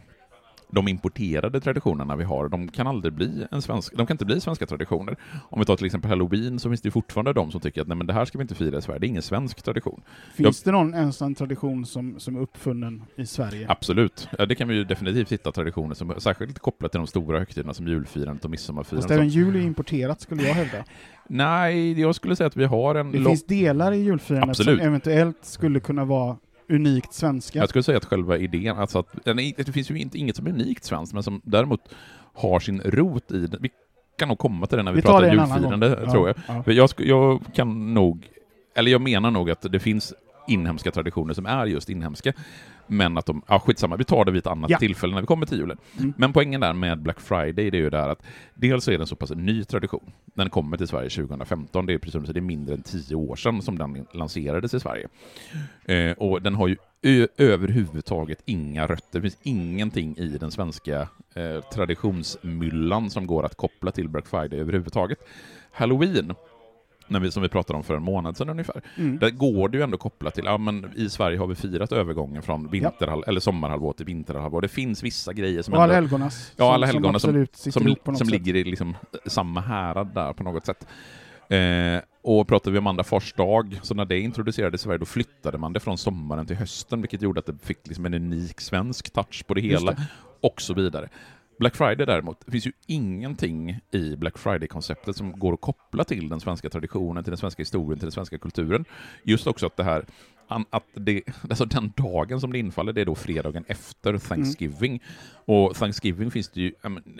de 0.73 0.89
importerade 0.89 1.61
traditionerna 1.61 2.17
vi 2.17 2.25
har, 2.25 2.49
de 2.49 2.69
kan 2.69 2.87
aldrig 2.87 3.13
bli 3.13 3.47
en 3.51 3.63
svensk, 3.63 3.97
de 3.97 4.07
kan 4.07 4.15
inte 4.15 4.25
bli 4.25 4.41
svenska 4.41 4.67
traditioner. 4.67 5.17
Om 5.51 5.59
vi 5.59 5.65
tar 5.65 5.77
till 5.77 5.87
exempel 5.87 6.11
halloween 6.11 6.59
så 6.59 6.69
finns 6.69 6.81
det 6.81 6.91
fortfarande 6.91 7.33
de 7.33 7.51
som 7.51 7.61
tycker 7.61 7.81
att 7.81 7.89
nej 7.89 7.97
men 7.97 8.07
det 8.07 8.13
här 8.13 8.25
ska 8.25 8.39
vi 8.39 8.43
inte 8.43 8.55
fira 8.55 8.79
i 8.79 8.83
Sverige, 8.83 8.99
det 8.99 9.07
är 9.07 9.09
ingen 9.09 9.23
svensk 9.23 9.63
tradition. 9.63 10.03
Finns 10.35 10.67
Jag, 10.67 10.73
det 10.75 10.79
någon 10.79 10.95
ensam 10.95 11.35
tradition 11.35 11.87
som, 11.87 12.21
som 12.21 12.37
är 12.37 12.41
uppfunnen 12.41 13.03
i 13.17 13.27
Sverige? 13.27 13.67
Absolut, 13.69 14.29
ja, 14.39 14.47
det 14.47 14.55
kan 14.55 14.69
vi 14.69 14.75
ju 14.75 14.85
definitivt 14.85 15.33
hitta 15.33 15.53
traditioner 15.53 15.95
som 15.95 16.15
särskilt 16.19 16.59
kopplat 16.59 16.93
till 16.93 16.99
de 17.01 17.07
stora 17.07 17.39
högtiderna 17.39 17.75
som 17.75 17.89
julfirandet 17.89 18.45
och 18.45 18.51
midsommarfirandet. 18.51 19.05
Fast 19.05 19.13
även 19.13 19.29
jul 19.29 19.57
är 19.57 19.61
importerat 19.61 20.21
skulle 20.21 20.43
jag 20.43 20.55
hävda. 20.55 20.85
Nej, 21.29 22.01
jag 22.01 22.15
skulle 22.15 22.37
säga 22.37 22.47
att 22.47 22.57
vi 22.57 22.65
har 22.65 22.95
en... 22.95 23.13
Det 23.13 23.25
finns 23.25 23.47
delar 23.47 23.93
i 23.93 24.03
julfirandet 24.03 24.51
Absolut. 24.51 24.79
som 24.79 24.89
eventuellt 24.89 25.45
skulle 25.45 25.81
kunna 25.81 26.05
vara 26.05 26.37
unikt 26.73 27.15
svenska. 27.15 27.59
Jag 27.59 27.69
skulle 27.69 27.83
säga 27.83 27.99
att 27.99 28.05
själva 28.05 28.39
idén, 28.39 28.79
alltså 28.79 28.99
att, 28.99 29.07
det 29.57 29.73
finns 29.73 29.91
ju 29.91 29.99
inte, 29.99 30.19
inget 30.19 30.37
som 30.37 30.47
är 30.47 30.51
unikt 30.51 30.85
svenskt, 30.85 31.15
men 31.15 31.23
som 31.23 31.41
däremot 31.45 31.81
har 32.35 32.61
sin 32.61 32.81
rot 32.81 33.33
i 33.33 33.49
Vi 33.61 33.71
kan 34.19 34.29
nog 34.29 34.39
komma 34.39 34.67
till 34.67 34.77
det 34.77 34.83
när 34.83 34.93
vi, 34.93 34.97
vi 34.97 35.03
pratar 35.03 35.33
julfirande, 35.33 36.11
tror 36.11 36.29
jag. 36.29 36.37
Ja. 36.49 36.73
jag. 36.73 36.91
Jag 36.99 37.41
kan 37.55 37.95
nog, 37.95 38.29
eller 38.75 38.91
jag 38.91 39.01
menar 39.01 39.31
nog 39.31 39.51
att 39.51 39.73
det 39.73 39.81
finns 39.81 40.15
inhemska 40.49 40.91
traditioner 40.91 41.35
som 41.35 41.47
är 41.47 41.67
just 41.67 41.91
inhemska. 41.91 42.33
Men 42.93 43.19
att 43.19 43.27
de, 43.27 43.43
ja 43.49 43.59
skitsamma, 43.59 43.97
vi 43.97 44.05
tar 44.05 44.25
det 44.25 44.31
vid 44.31 44.39
ett 44.39 44.47
annat 44.47 44.71
ja. 44.71 44.79
tillfälle 44.79 45.15
när 45.15 45.21
vi 45.21 45.27
kommer 45.27 45.47
till 45.47 45.59
julen. 45.59 45.79
Mm. 45.99 46.13
Men 46.17 46.33
poängen 46.33 46.61
där 46.61 46.73
med 46.73 47.03
Black 47.03 47.21
Friday, 47.21 47.71
det 47.71 47.79
är 47.79 47.83
ju 47.83 47.91
det 47.91 47.99
här 47.99 48.09
att 48.09 48.23
dels 48.55 48.89
är 48.89 48.93
det 48.93 49.03
en 49.03 49.07
så 49.07 49.17
pass 49.17 49.31
ny 49.31 49.65
tradition. 49.65 50.13
Den 50.35 50.51
kommer 50.51 50.77
till 50.77 50.89
Sverige 50.89 51.11
2015, 51.11 51.87
det 51.87 51.95
är 51.95 51.99
precis 51.99 52.23
det 52.23 52.39
är 52.39 52.41
mindre 52.41 52.75
än 52.75 52.83
tio 52.83 53.15
år 53.15 53.37
sedan 53.37 53.63
som 53.63 53.79
den 53.79 54.07
lanserades 54.13 54.75
i 54.75 54.81
Sverige. 54.81 55.09
Eh, 55.85 56.13
och 56.13 56.43
den 56.43 56.55
har 56.55 56.69
ju 56.69 56.77
överhuvudtaget 57.37 58.43
inga 58.45 58.87
rötter, 58.87 59.07
det 59.11 59.21
finns 59.21 59.39
ingenting 59.43 60.17
i 60.17 60.29
den 60.29 60.51
svenska 60.51 61.09
eh, 61.35 61.61
traditionsmyllan 61.73 63.11
som 63.11 63.27
går 63.27 63.45
att 63.45 63.57
koppla 63.57 63.91
till 63.91 64.09
Black 64.09 64.27
Friday 64.27 64.61
överhuvudtaget. 64.61 65.19
Halloween 65.73 66.35
när 67.07 67.21
vi, 67.21 67.31
som 67.31 67.43
vi 67.43 67.49
pratade 67.49 67.77
om 67.77 67.85
för 67.85 67.95
en 67.95 68.03
månad 68.03 68.37
sedan 68.37 68.49
ungefär. 68.49 68.83
Mm. 68.97 69.19
Där 69.19 69.31
går 69.31 69.69
det 69.69 69.77
ju 69.77 69.85
ändå 69.85 69.99
kopplat 69.99 70.35
till, 70.35 70.45
ja 70.45 70.59
men 70.59 70.91
i 70.97 71.09
Sverige 71.09 71.39
har 71.39 71.47
vi 71.47 71.55
firat 71.55 71.93
övergången 71.93 72.43
från 72.43 72.69
ja. 72.73 73.23
eller 73.27 73.41
sommarhalvår 73.41 73.93
till 73.93 74.07
vinterhalvår. 74.07 74.61
Det 74.61 74.69
finns 74.69 75.03
vissa 75.03 75.33
grejer 75.33 75.63
som... 75.63 75.75
Och 75.75 75.83
alla 75.83 75.95
helgonas. 75.95 76.53
Ja, 76.57 76.75
alla 76.75 76.87
helgona 76.87 77.19
som, 77.19 77.47
som, 77.53 77.97
som, 78.05 78.17
som 78.17 78.29
ligger 78.29 78.57
i 78.57 78.65
liksom 78.65 78.97
samma 79.27 79.61
härad 79.61 80.15
där 80.15 80.33
på 80.33 80.45
något 80.45 80.67
sätt. 80.67 80.87
Eh, 81.49 82.01
och 82.23 82.49
pratar 82.49 82.71
vi 82.71 82.79
om 82.79 82.87
andra 82.87 83.05
fars 83.05 83.33
dag, 83.33 83.81
så 83.83 83.95
när 83.95 84.05
det 84.05 84.21
introducerades 84.21 84.81
i 84.81 84.85
Sverige, 84.85 84.99
då 84.99 85.05
flyttade 85.05 85.59
man 85.59 85.73
det 85.73 85.81
från 85.81 85.99
sommaren 85.99 86.47
till 86.47 86.57
hösten, 86.57 87.01
vilket 87.01 87.23
gjorde 87.23 87.39
att 87.41 87.47
det 87.47 87.59
fick 87.63 87.87
liksom 87.87 88.07
en 88.07 88.15
unik 88.15 88.61
svensk 88.61 89.13
touch 89.13 89.47
på 89.47 89.55
det 89.55 89.61
hela, 89.61 89.93
det. 89.93 90.07
och 90.41 90.61
så 90.61 90.75
vidare. 90.75 91.09
Black 91.63 91.77
Friday 91.77 92.07
däremot, 92.07 92.41
det 92.45 92.53
finns 92.53 92.67
ju 92.67 92.73
ingenting 92.87 93.81
i 93.91 94.17
Black 94.17 94.39
Friday-konceptet 94.39 95.17
som 95.17 95.39
går 95.39 95.53
att 95.53 95.61
koppla 95.61 96.05
till 96.05 96.29
den 96.29 96.41
svenska 96.41 96.71
traditionen, 96.71 97.25
till 97.25 97.31
den 97.31 97.39
svenska 97.39 97.61
historien, 97.61 97.99
till 97.99 98.07
den 98.07 98.13
svenska 98.13 98.39
kulturen. 98.39 98.85
Just 99.23 99.47
också 99.47 99.67
att 99.67 99.77
det 99.77 99.85
här 99.85 100.05
att 100.49 100.85
det, 100.95 101.23
alltså 101.51 101.65
den 101.65 101.93
dagen 101.97 102.41
som 102.41 102.53
det 102.53 102.59
infaller, 102.59 102.93
det 102.93 103.01
är 103.01 103.05
då 103.05 103.15
fredagen 103.15 103.65
efter 103.69 104.19
Thanksgiving. 104.19 104.93
Mm. 104.93 105.03
Och 105.45 105.75
Thanksgiving 105.75 106.31
finns 106.31 106.49
det 106.49 106.61
ju, 106.61 106.73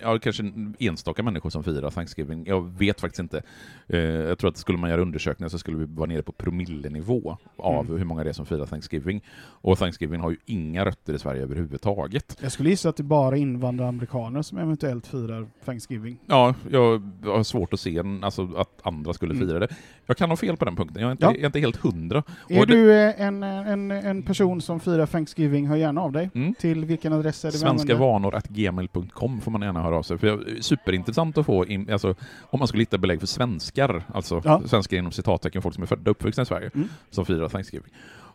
ja, 0.03 0.19
kanske 0.19 0.53
enstaka 0.79 1.23
människor 1.23 1.51
som 1.51 1.65
firar 1.65 1.91
Thanksgiving. 1.91 2.47
Jag 2.47 2.79
vet 2.79 3.01
faktiskt 3.01 3.21
inte. 3.21 3.43
Eh, 3.87 4.01
jag 4.01 4.39
tror 4.39 4.51
att 4.51 4.57
skulle 4.57 4.79
man 4.79 4.91
göra 4.91 5.03
undersökningar 5.03 5.49
så 5.49 5.59
skulle 5.59 5.77
vi 5.77 5.85
vara 5.85 6.07
nere 6.07 6.23
på 6.23 6.33
promillenivå 6.33 7.37
av 7.57 7.85
mm. 7.85 7.99
hur 7.99 8.05
många 8.05 8.25
det 8.25 8.31
är 8.31 8.35
som 8.35 8.47
firar 8.47 8.67
Thanksgiving. 8.67 9.25
Och 9.39 9.79
Thanksgiving 9.79 10.21
har 10.21 10.31
ju 10.31 10.37
inga 10.47 10.85
rötter 10.85 11.15
i 11.15 11.19
Sverige 11.19 11.43
överhuvudtaget. 11.43 12.39
Jag 12.41 12.53
skulle 12.53 12.71
gissa 12.71 12.89
att 12.89 12.97
det 12.97 13.01
är 13.01 13.05
bara 13.05 13.37
invandraramerikaner 13.37 14.43
som 14.43 14.59
eventuellt 14.59 15.07
firar 15.07 15.47
Thanksgiving. 15.65 16.19
Ja, 16.27 16.55
jag 16.71 17.03
har 17.25 17.43
svårt 17.43 17.73
att 17.73 17.81
se 17.81 17.99
en, 17.99 18.25
alltså, 18.25 18.49
att 18.57 18.81
andra 18.83 19.13
skulle 19.13 19.35
mm. 19.35 19.49
fira 19.49 19.59
det. 19.59 19.69
Jag 20.07 20.17
kan 20.17 20.31
ha 20.31 20.37
fel 20.37 20.57
på 20.57 20.65
den 20.65 20.77
punkten, 20.77 21.03
jag 21.03 21.09
är 21.09 21.13
inte, 21.13 21.25
ja. 21.25 21.31
jag 21.31 21.41
är 21.41 21.47
inte 21.47 21.61
helt 21.61 21.77
hundra. 21.77 22.23
Är 22.49 22.61
och 22.61 22.67
du 22.67 22.87
det... 22.87 23.15
en, 23.23 23.43
en, 23.43 23.91
en 23.91 24.23
person 24.23 24.61
som 24.61 24.81
firar 24.81 25.07
Thanksgiving, 25.07 25.67
hör 25.67 25.77
gärna 25.77 26.01
av 26.01 26.13
dig. 26.13 26.31
Mm. 26.35 26.55
Till 26.55 26.85
vilken 26.85 27.13
adress 27.13 27.45
är 27.45 27.51
det 27.51 27.59
Svenska 27.59 27.97
vanor.gmail.com 27.97 29.41
får 29.41 29.51
man 29.51 29.63
gärna 29.63 29.83
höra 29.83 29.97
av 29.97 30.03
sig. 30.03 30.19
För 30.19 30.61
superintressant 30.61 31.39
att 31.39 31.47
få, 31.47 31.67
in, 31.67 31.91
alltså, 31.91 32.15
om 32.41 32.59
man 32.59 32.69
skulle 32.69 32.83
hitta 32.83 32.99
belägg 32.99 33.21
för 33.21 33.27
svenskar, 33.27 34.05
alltså 34.15 34.43
ja. 34.45 34.63
svenskar 34.67 34.97
inom 34.97 35.13
citattecken, 35.13 35.63
folk 35.63 35.75
som 35.75 35.83
är 35.83 35.87
födda 35.87 36.11
och 36.11 36.17
uppvuxna 36.17 36.43
i 36.43 36.47
Sverige, 36.47 36.71
mm. 36.75 36.89
som 37.11 37.25
firar 37.27 37.49
Thanksgiving. 37.49 37.93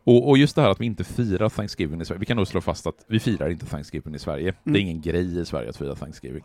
Och, 0.08 0.30
och, 0.30 0.38
just 0.38 0.56
det 0.56 0.62
här 0.62 0.70
att 0.70 0.82
vi 0.82 0.86
inte 0.86 1.04
firar 1.04 1.50
Thanksgiving 1.50 2.02
i 2.02 2.06
Sverige, 2.06 2.20
vi 2.20 2.26
kan 2.26 2.38
nog 2.38 2.48
slå 2.48 2.62
fast 2.62 2.88
att 2.88 3.06
vi 3.08 3.20
firar 3.20 3.50
inte 3.50 3.66
Thanksgiving 3.66 4.16
i 4.16 4.20
Sverige. 4.20 4.50
Mm. 4.50 4.56
Det 4.64 4.70
är 4.70 4.82
mm. 4.82 4.82
ingen 4.82 5.02
grej 5.02 5.40
i 5.40 5.46
Sverige 5.46 5.70
att 5.70 5.78
fira 5.78 5.96
Thanksgiving. 5.96 6.44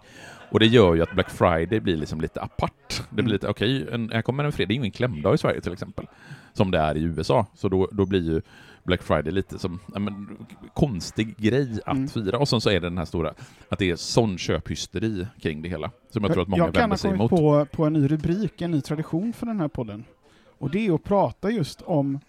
Och 0.50 0.60
det 0.60 0.66
gör 0.66 0.94
ju 0.94 1.02
att 1.02 1.12
Black 1.12 1.30
Friday 1.30 1.80
blir 1.80 1.96
liksom 1.96 2.20
lite 2.20 2.40
apart. 2.40 3.02
Det 3.08 3.14
blir 3.14 3.22
mm. 3.22 3.32
lite, 3.32 3.48
okej, 3.48 3.82
okay, 3.82 4.08
här 4.12 4.22
kommer 4.22 4.44
en 4.44 4.52
fredag, 4.52 4.68
det 4.68 4.74
är 4.74 4.76
ingen 4.76 4.90
klämdag 4.90 5.34
i 5.34 5.38
Sverige 5.38 5.60
till 5.60 5.72
exempel, 5.72 6.06
som 6.52 6.70
det 6.70 6.78
är 6.78 6.96
i 6.96 7.02
USA. 7.02 7.46
Så 7.54 7.68
då, 7.68 7.88
då 7.92 8.06
blir 8.06 8.20
ju 8.20 8.42
Black 8.84 9.02
Friday 9.02 9.32
lite 9.32 9.58
som 9.58 9.78
en 9.96 10.36
konstig 10.74 11.36
grej 11.36 11.80
att 11.86 11.96
mm. 11.96 12.08
fira. 12.08 12.38
Och 12.38 12.48
sen 12.48 12.60
så 12.60 12.70
är 12.70 12.74
det 12.74 12.86
den 12.86 12.98
här 12.98 13.04
stora, 13.04 13.34
att 13.68 13.78
det 13.78 13.90
är 13.90 13.96
sån 13.96 14.38
köphysteri 14.38 15.26
kring 15.40 15.62
det 15.62 15.68
hela, 15.68 15.90
som 16.10 16.24
jag 16.24 16.32
tror 16.32 16.42
att 16.42 16.48
många 16.48 16.70
vänder 16.70 16.96
sig 16.96 17.10
emot. 17.10 17.30
Jag 17.30 17.38
kan 17.38 17.44
ha 17.44 17.54
kommit 17.54 17.70
på, 17.70 17.76
på 17.76 17.84
en 17.84 17.92
ny 17.92 18.08
rubrik, 18.08 18.60
en 18.60 18.70
ny 18.70 18.80
tradition 18.80 19.32
för 19.32 19.46
den 19.46 19.60
här 19.60 19.68
podden. 19.68 20.04
Och 20.58 20.70
det 20.70 20.86
är 20.86 20.94
att 20.94 21.04
prata 21.04 21.50
just 21.50 21.82
om 21.82 22.20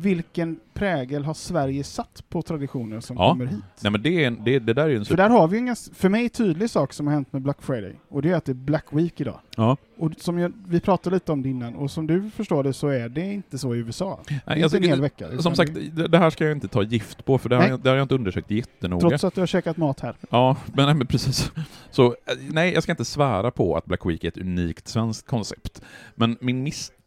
vilken 0.00 0.60
prägel 0.74 1.24
har 1.24 1.34
Sverige 1.34 1.84
satt 1.84 2.24
på 2.28 2.42
traditioner 2.42 3.00
som 3.00 3.16
ja. 3.16 3.30
kommer 3.30 3.46
hit? 3.46 3.64
Nej, 3.80 3.92
men 3.92 4.02
det, 4.02 4.24
är 4.24 4.26
en, 4.26 4.44
det, 4.44 4.58
det 4.58 4.72
där 4.74 4.88
är 4.88 4.96
en 4.96 5.04
För 5.04 5.16
där 5.16 5.28
har 5.30 5.48
vi 5.48 5.58
en 5.58 5.76
för 5.94 6.08
mig 6.08 6.28
tydlig 6.28 6.70
sak 6.70 6.92
som 6.92 7.06
har 7.06 7.14
hänt 7.14 7.32
med 7.32 7.42
Black 7.42 7.62
Friday, 7.62 7.94
och 8.08 8.22
det 8.22 8.30
är 8.30 8.34
att 8.34 8.44
det 8.44 8.52
är 8.52 8.54
Black 8.54 8.84
Week 8.90 9.20
idag. 9.20 9.40
Ja. 9.56 9.76
Och 9.96 10.12
som 10.18 10.38
jag, 10.38 10.52
vi 10.68 10.80
pratade 10.80 11.16
lite 11.16 11.32
om 11.32 11.42
det 11.42 11.48
innan, 11.48 11.74
och 11.74 11.90
som 11.90 12.06
du 12.06 12.30
förstår 12.30 12.64
det 12.64 12.72
så 12.72 12.88
är 12.88 13.08
det 13.08 13.32
inte 13.32 13.58
så 13.58 13.74
i 13.74 13.78
USA. 13.78 14.20
Nej, 14.46 14.62
inte 14.62 14.76
en 14.76 14.82
hel 14.82 15.00
vecka. 15.00 15.42
Som 15.42 15.54
sagt, 15.54 15.74
det, 15.74 16.08
det 16.08 16.18
här 16.18 16.30
ska 16.30 16.44
jag 16.44 16.52
inte 16.52 16.68
ta 16.68 16.82
gift 16.82 17.24
på, 17.24 17.38
för 17.38 17.48
det, 17.48 17.56
har 17.56 17.68
jag, 17.68 17.80
det 17.80 17.88
har 17.88 17.96
jag 17.96 18.04
inte 18.04 18.14
undersökt 18.14 18.50
jättenoga. 18.50 19.08
Trots 19.08 19.24
att 19.24 19.34
du 19.34 19.40
har 19.40 19.46
käkat 19.46 19.76
mat 19.76 20.00
här. 20.00 20.16
Ja, 20.30 20.56
men, 20.66 20.86
nej, 20.86 20.94
men 20.94 21.06
precis. 21.06 21.52
Så 21.90 22.06
eh, 22.06 22.12
nej, 22.50 22.72
jag 22.72 22.82
ska 22.82 22.92
inte 22.92 23.04
svära 23.04 23.50
på 23.50 23.76
att 23.76 23.84
Black 23.84 24.06
Week 24.06 24.24
är 24.24 24.28
ett 24.28 24.38
unikt 24.38 24.88
svenskt 24.88 25.26
koncept. 25.26 25.82
Men 26.14 26.36
min 26.40 26.62
misstanke 26.62 26.97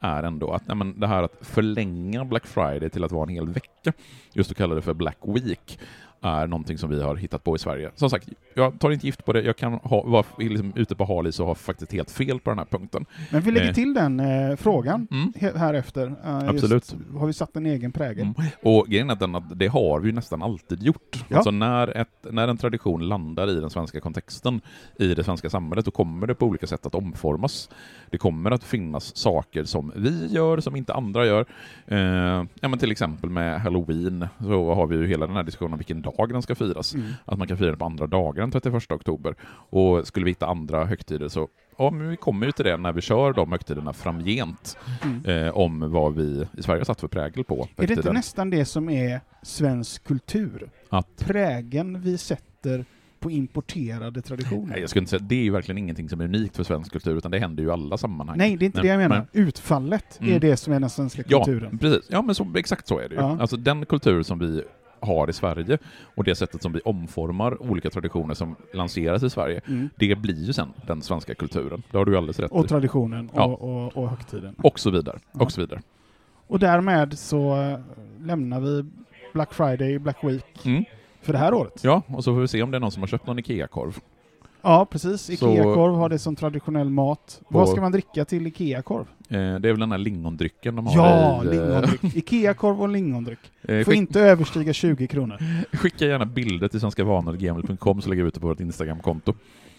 är 0.00 0.22
ändå 0.22 0.52
att 0.52 0.66
nej, 0.68 0.76
men 0.76 1.00
det 1.00 1.06
här 1.06 1.22
att 1.22 1.38
förlänga 1.40 2.24
Black 2.24 2.46
Friday 2.46 2.90
till 2.90 3.04
att 3.04 3.12
vara 3.12 3.22
en 3.22 3.28
hel 3.28 3.48
vecka, 3.48 3.92
just 4.32 4.50
att 4.50 4.56
kalla 4.56 4.74
det 4.74 4.82
för 4.82 4.94
Black 4.94 5.18
Week, 5.22 5.78
är 6.20 6.46
någonting 6.46 6.78
som 6.78 6.90
vi 6.90 7.02
har 7.02 7.16
hittat 7.16 7.44
på 7.44 7.56
i 7.56 7.58
Sverige. 7.58 7.90
Som 7.94 8.10
sagt, 8.10 8.28
jag 8.54 8.80
tar 8.80 8.90
inte 8.90 9.06
gift 9.06 9.24
på 9.24 9.32
det, 9.32 9.42
jag 9.42 9.56
kan 9.56 9.72
ha, 9.72 10.02
vara 10.02 10.24
liksom 10.38 10.72
ute 10.76 10.94
på 10.94 11.04
halis 11.04 11.40
och 11.40 11.46
ha 11.46 11.54
faktiskt 11.54 11.92
helt 11.92 12.10
fel 12.10 12.40
på 12.40 12.50
den 12.50 12.58
här 12.58 12.66
punkten. 12.66 13.06
Men 13.30 13.40
vi 13.40 13.50
lägger 13.50 13.68
eh. 13.68 13.74
till 13.74 13.94
den 13.94 14.20
eh, 14.20 14.56
frågan 14.56 15.08
mm. 15.10 15.32
här 15.56 15.74
efter. 15.74 16.06
Uh, 16.06 16.48
Absolut. 16.48 16.94
har 17.18 17.26
vi 17.26 17.32
satt 17.32 17.56
en 17.56 17.66
egen 17.66 17.92
prägel? 17.92 18.22
Mm. 18.22 18.50
Och 18.62 18.86
grejen 18.86 19.10
är 19.10 19.16
den 19.16 19.34
att 19.34 19.58
det 19.58 19.66
har 19.66 20.00
vi 20.00 20.12
nästan 20.12 20.42
alltid 20.42 20.82
gjort. 20.82 21.24
Ja. 21.28 21.36
Alltså 21.36 21.50
när, 21.50 21.96
ett, 21.96 22.26
när 22.30 22.48
en 22.48 22.56
tradition 22.56 23.08
landar 23.08 23.50
i 23.50 23.60
den 23.60 23.70
svenska 23.70 24.00
kontexten, 24.00 24.60
i 24.98 25.14
det 25.14 25.24
svenska 25.24 25.50
samhället, 25.50 25.84
då 25.84 25.90
kommer 25.90 26.26
det 26.26 26.34
på 26.34 26.46
olika 26.46 26.66
sätt 26.66 26.86
att 26.86 26.94
omformas. 26.94 27.70
Det 28.10 28.18
kommer 28.18 28.50
att 28.50 28.64
finnas 28.64 29.16
saker 29.16 29.64
som 29.64 29.92
vi 29.96 30.26
gör, 30.26 30.60
som 30.60 30.76
inte 30.76 30.94
andra 30.94 31.26
gör. 31.26 31.46
Eh, 31.86 31.98
ja, 32.60 32.68
men 32.68 32.78
till 32.78 32.90
exempel 32.90 33.30
med 33.30 33.60
halloween, 33.60 34.26
så 34.38 34.74
har 34.74 34.86
vi 34.86 34.96
ju 34.96 35.06
hela 35.06 35.26
den 35.26 35.36
här 35.36 35.42
diskussionen 35.42 35.72
om 35.72 35.78
vilken 35.78 36.02
dag 36.16 36.28
den 36.28 36.42
ska 36.42 36.54
firas. 36.54 36.94
Mm. 36.94 37.06
Att 37.24 37.38
man 37.38 37.48
kan 37.48 37.56
fira 37.58 37.68
den 37.68 37.78
på 37.78 37.84
andra 37.84 38.06
dagar 38.06 38.42
än 38.42 38.50
31 38.50 38.90
oktober. 38.92 39.34
Och 39.70 40.06
skulle 40.06 40.24
vi 40.24 40.30
hitta 40.30 40.46
andra 40.46 40.84
högtider 40.84 41.28
så, 41.28 41.48
ja 41.78 41.90
men 41.90 42.08
vi 42.10 42.16
kommer 42.16 42.46
ju 42.46 42.52
till 42.52 42.64
det 42.64 42.76
när 42.76 42.92
vi 42.92 43.00
kör 43.00 43.32
de 43.32 43.52
högtiderna 43.52 43.92
framgent, 43.92 44.76
Mm. 45.04 45.46
eh, 45.46 45.56
om 45.56 45.92
vad 45.92 46.14
vi 46.14 46.46
i 46.58 46.62
Sverige 46.62 46.80
har 46.80 46.84
satt 46.84 47.00
för 47.00 47.08
prägel 47.08 47.44
på 47.44 47.54
Är 47.54 47.58
det 47.58 47.82
inte 47.82 47.94
högtiden. 47.94 48.14
nästan 48.14 48.50
det 48.50 48.64
som 48.64 48.88
är 48.90 49.20
svensk 49.42 50.04
kultur? 50.04 50.70
Att 50.88 51.16
Prägen 51.26 52.00
vi 52.00 52.18
sätter 52.18 52.84
på 53.20 53.30
importerade 53.30 54.22
traditioner? 54.22 54.66
Nej, 54.66 54.80
jag 54.80 54.90
skulle 54.90 55.00
inte 55.00 55.10
säga, 55.10 55.22
det 55.28 55.34
är 55.34 55.42
ju 55.42 55.50
verkligen 55.50 55.78
ingenting 55.78 56.08
som 56.08 56.20
är 56.20 56.24
unikt 56.24 56.56
för 56.56 56.64
svensk 56.64 56.92
kultur, 56.92 57.16
utan 57.16 57.30
det 57.30 57.38
händer 57.38 57.62
ju 57.62 57.68
i 57.68 57.72
alla 57.72 57.96
sammanhang. 57.98 58.38
Nej, 58.38 58.56
det 58.56 58.64
är 58.64 58.66
inte 58.66 58.78
Nej, 58.78 58.86
det 58.86 58.92
jag 58.92 58.98
menar. 58.98 59.16
nej. 59.32 59.42
Utfallet 59.44 60.18
Mm. 60.20 60.34
är 60.34 60.40
det 60.40 60.56
som 60.56 60.72
är 60.72 60.80
den 60.80 60.90
svenska 60.90 61.22
Ja, 61.28 61.44
kulturen. 61.44 61.78
precis. 61.78 62.06
Ja, 62.10 62.22
men 62.22 62.34
så, 62.34 62.52
exakt 62.56 62.88
så 62.88 62.98
är 62.98 63.08
det 63.08 63.14
ju. 63.14 63.20
Ja. 63.20 63.36
Alltså 63.40 63.56
den 63.56 63.86
kultur 63.86 64.22
som 64.22 64.38
vi 64.38 64.62
har 65.00 65.30
i 65.30 65.32
Sverige 65.32 65.78
och 66.14 66.24
det 66.24 66.34
sättet 66.34 66.62
som 66.62 66.72
vi 66.72 66.80
omformar 66.84 67.62
olika 67.62 67.90
traditioner 67.90 68.34
som 68.34 68.56
lanseras 68.74 69.22
i 69.22 69.30
Sverige, 69.30 69.60
Mm. 69.68 69.88
det 69.96 70.14
blir 70.18 70.44
ju 70.46 70.52
sen 70.52 70.68
den 70.86 71.02
svenska 71.02 71.34
kulturen. 71.34 71.82
Det 71.90 71.98
har 71.98 72.04
du 72.04 72.16
alldeles 72.16 72.38
rätt 72.40 72.50
Och 72.50 72.64
i. 72.64 72.68
traditionen 72.68 73.30
Ja. 73.34 73.44
och, 73.44 73.84
och, 73.86 73.96
och 73.96 74.08
högtiden. 74.10 74.54
Och 74.62 74.78
så 74.80 74.90
vidare. 74.90 75.18
Ja. 75.32 75.44
Och 75.44 75.52
så 75.52 75.60
vidare. 75.60 75.80
Och 76.46 76.58
därmed 76.58 77.18
så 77.18 77.56
eh, 77.62 77.78
lämnar 78.20 78.60
vi 78.60 78.84
Black 79.32 79.54
Friday, 79.54 79.98
Black 79.98 80.24
Week 80.24 80.66
Mm. 80.66 80.84
för 81.22 81.32
det 81.32 81.38
här 81.38 81.54
året. 81.54 81.80
Ja, 81.84 82.02
och 82.06 82.24
så 82.24 82.34
får 82.34 82.40
vi 82.40 82.48
se 82.48 82.62
om 82.62 82.70
det 82.70 82.76
är 82.78 82.80
någon 82.80 82.92
som 82.92 83.02
har 83.02 83.06
köpt 83.06 83.26
någon 83.26 83.38
IKEA-korv. 83.38 83.98
Ja, 84.68 84.86
precis. 84.90 85.30
Ikea-korv 85.30 85.94
har 85.94 86.08
det 86.08 86.18
som 86.18 86.36
traditionell 86.36 86.90
mat. 86.90 87.40
Vad 87.48 87.62
Och- 87.62 87.68
ska 87.68 87.80
man 87.80 87.92
dricka 87.92 88.24
till 88.24 88.46
Ikea-korv? 88.46 89.04
Eh, 89.28 89.36
det 89.38 89.38
är 89.38 89.58
väl 89.72 89.78
den 89.80 89.90
här 89.90 89.98
lingondrycken 89.98 90.76
de 90.76 90.86
har 90.86 90.94
Ja, 90.96 91.44
i... 91.44 91.46
eh, 91.46 91.52
lingondryck. 91.52 92.00
Ikea-korv 92.16 92.82
och 92.82 92.88
lingondryck. 92.88 93.38
eh, 93.62 93.66
Får 93.84 93.84
skick, 93.84 93.98
inte 93.98 94.20
överstiga 94.20 94.72
20 94.72 95.06
kronor. 95.06 95.36
skicka 95.76 96.06
gärna 96.06 96.26
bilder 96.26 96.68
till 96.68 96.80
svenskavanor.gmail.com 96.80 98.02
så 98.02 98.08
lägger 98.10 98.22
vi 98.22 98.28
ut 98.28 98.34
det 98.34 98.40
på 98.40 98.46
vårt 98.46 98.60
Instagramkonto. 98.60 99.34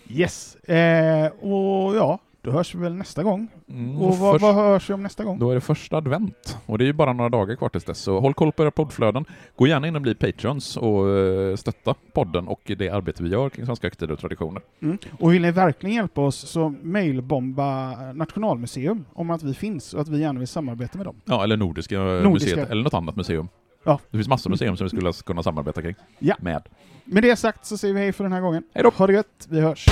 Yes. 0.09 0.55
Eh, 0.55 1.27
och 1.27 1.95
ja, 1.95 2.19
då 2.49 2.57
hörs 2.57 2.75
vi 2.75 2.79
väl 2.79 2.95
nästa 2.95 3.23
gång. 3.23 3.47
Mm, 3.69 4.01
Och 4.01 4.17
vad, 4.17 4.33
först- 4.33 4.41
vad 4.41 4.55
hörs 4.55 4.89
vi 4.89 4.93
om 4.93 5.03
nästa 5.03 5.23
gång? 5.23 5.39
Då 5.39 5.51
är 5.51 5.55
det 5.55 5.61
första 5.61 5.97
advent, 5.97 6.57
och 6.65 6.77
det 6.77 6.83
är 6.83 6.85
ju 6.85 6.93
bara 6.93 7.13
några 7.13 7.29
dagar 7.29 7.55
kvar 7.55 7.69
tills 7.69 7.83
dess, 7.83 7.99
så 7.99 8.19
håll 8.19 8.33
koll 8.33 8.51
på 8.51 8.63
era 8.63 8.71
poddflöden. 8.71 9.25
Gå 9.55 9.67
gärna 9.67 9.87
in 9.87 9.95
och 9.95 10.01
bli 10.01 10.15
patrons 10.15 10.77
och 10.77 11.09
eh, 11.09 11.55
stötta 11.55 11.95
podden 12.13 12.47
och 12.47 12.61
det 12.77 12.89
arbete 12.89 13.23
vi 13.23 13.29
gör 13.29 13.49
kring 13.49 13.65
svenska 13.65 13.87
högtider 13.87 14.13
och 14.13 14.19
traditioner. 14.19 14.61
Mm. 14.81 14.97
Och 15.19 15.33
vill 15.33 15.41
ni 15.41 15.51
verkligen 15.51 15.95
hjälpa 15.95 16.21
oss 16.21 16.35
så 16.49 16.73
mailbomba 16.81 17.95
Nationalmuseum 18.13 19.05
om 19.13 19.29
att 19.29 19.43
vi 19.43 19.53
finns 19.53 19.93
och 19.93 20.01
att 20.01 20.07
vi 20.09 20.19
gärna 20.19 20.39
vill 20.39 20.47
samarbeta 20.47 20.97
med 20.97 21.07
dem. 21.07 21.15
Ja, 21.25 21.43
eller 21.43 21.57
Nordiska, 21.57 21.99
Nordiska. 21.99 22.49
museet, 22.49 22.69
eller 22.69 22.83
något 22.83 22.93
annat 22.93 23.15
museum. 23.15 23.47
Ja. 23.83 23.99
Det 24.11 24.17
finns 24.17 24.27
massor 24.27 24.49
av 24.49 24.51
museum 24.51 24.77
som 24.77 24.85
vi 24.85 24.89
skulle 24.89 25.13
kunna 25.13 25.43
samarbeta 25.43 25.81
kring. 25.81 25.95
Ja. 26.19 26.35
Med. 26.39 26.61
Med 27.05 27.23
det 27.23 27.35
sagt 27.35 27.65
så 27.65 27.77
säger 27.77 27.93
vi 27.93 27.99
hej 27.99 28.11
för 28.13 28.23
den 28.23 28.33
här 28.33 28.41
gången. 28.41 28.63
Hej 28.73 28.83
då! 28.83 28.89
Ha 28.89 29.07
det 29.07 29.13
gött, 29.13 29.47
vi 29.49 29.61
hörs. 29.61 29.85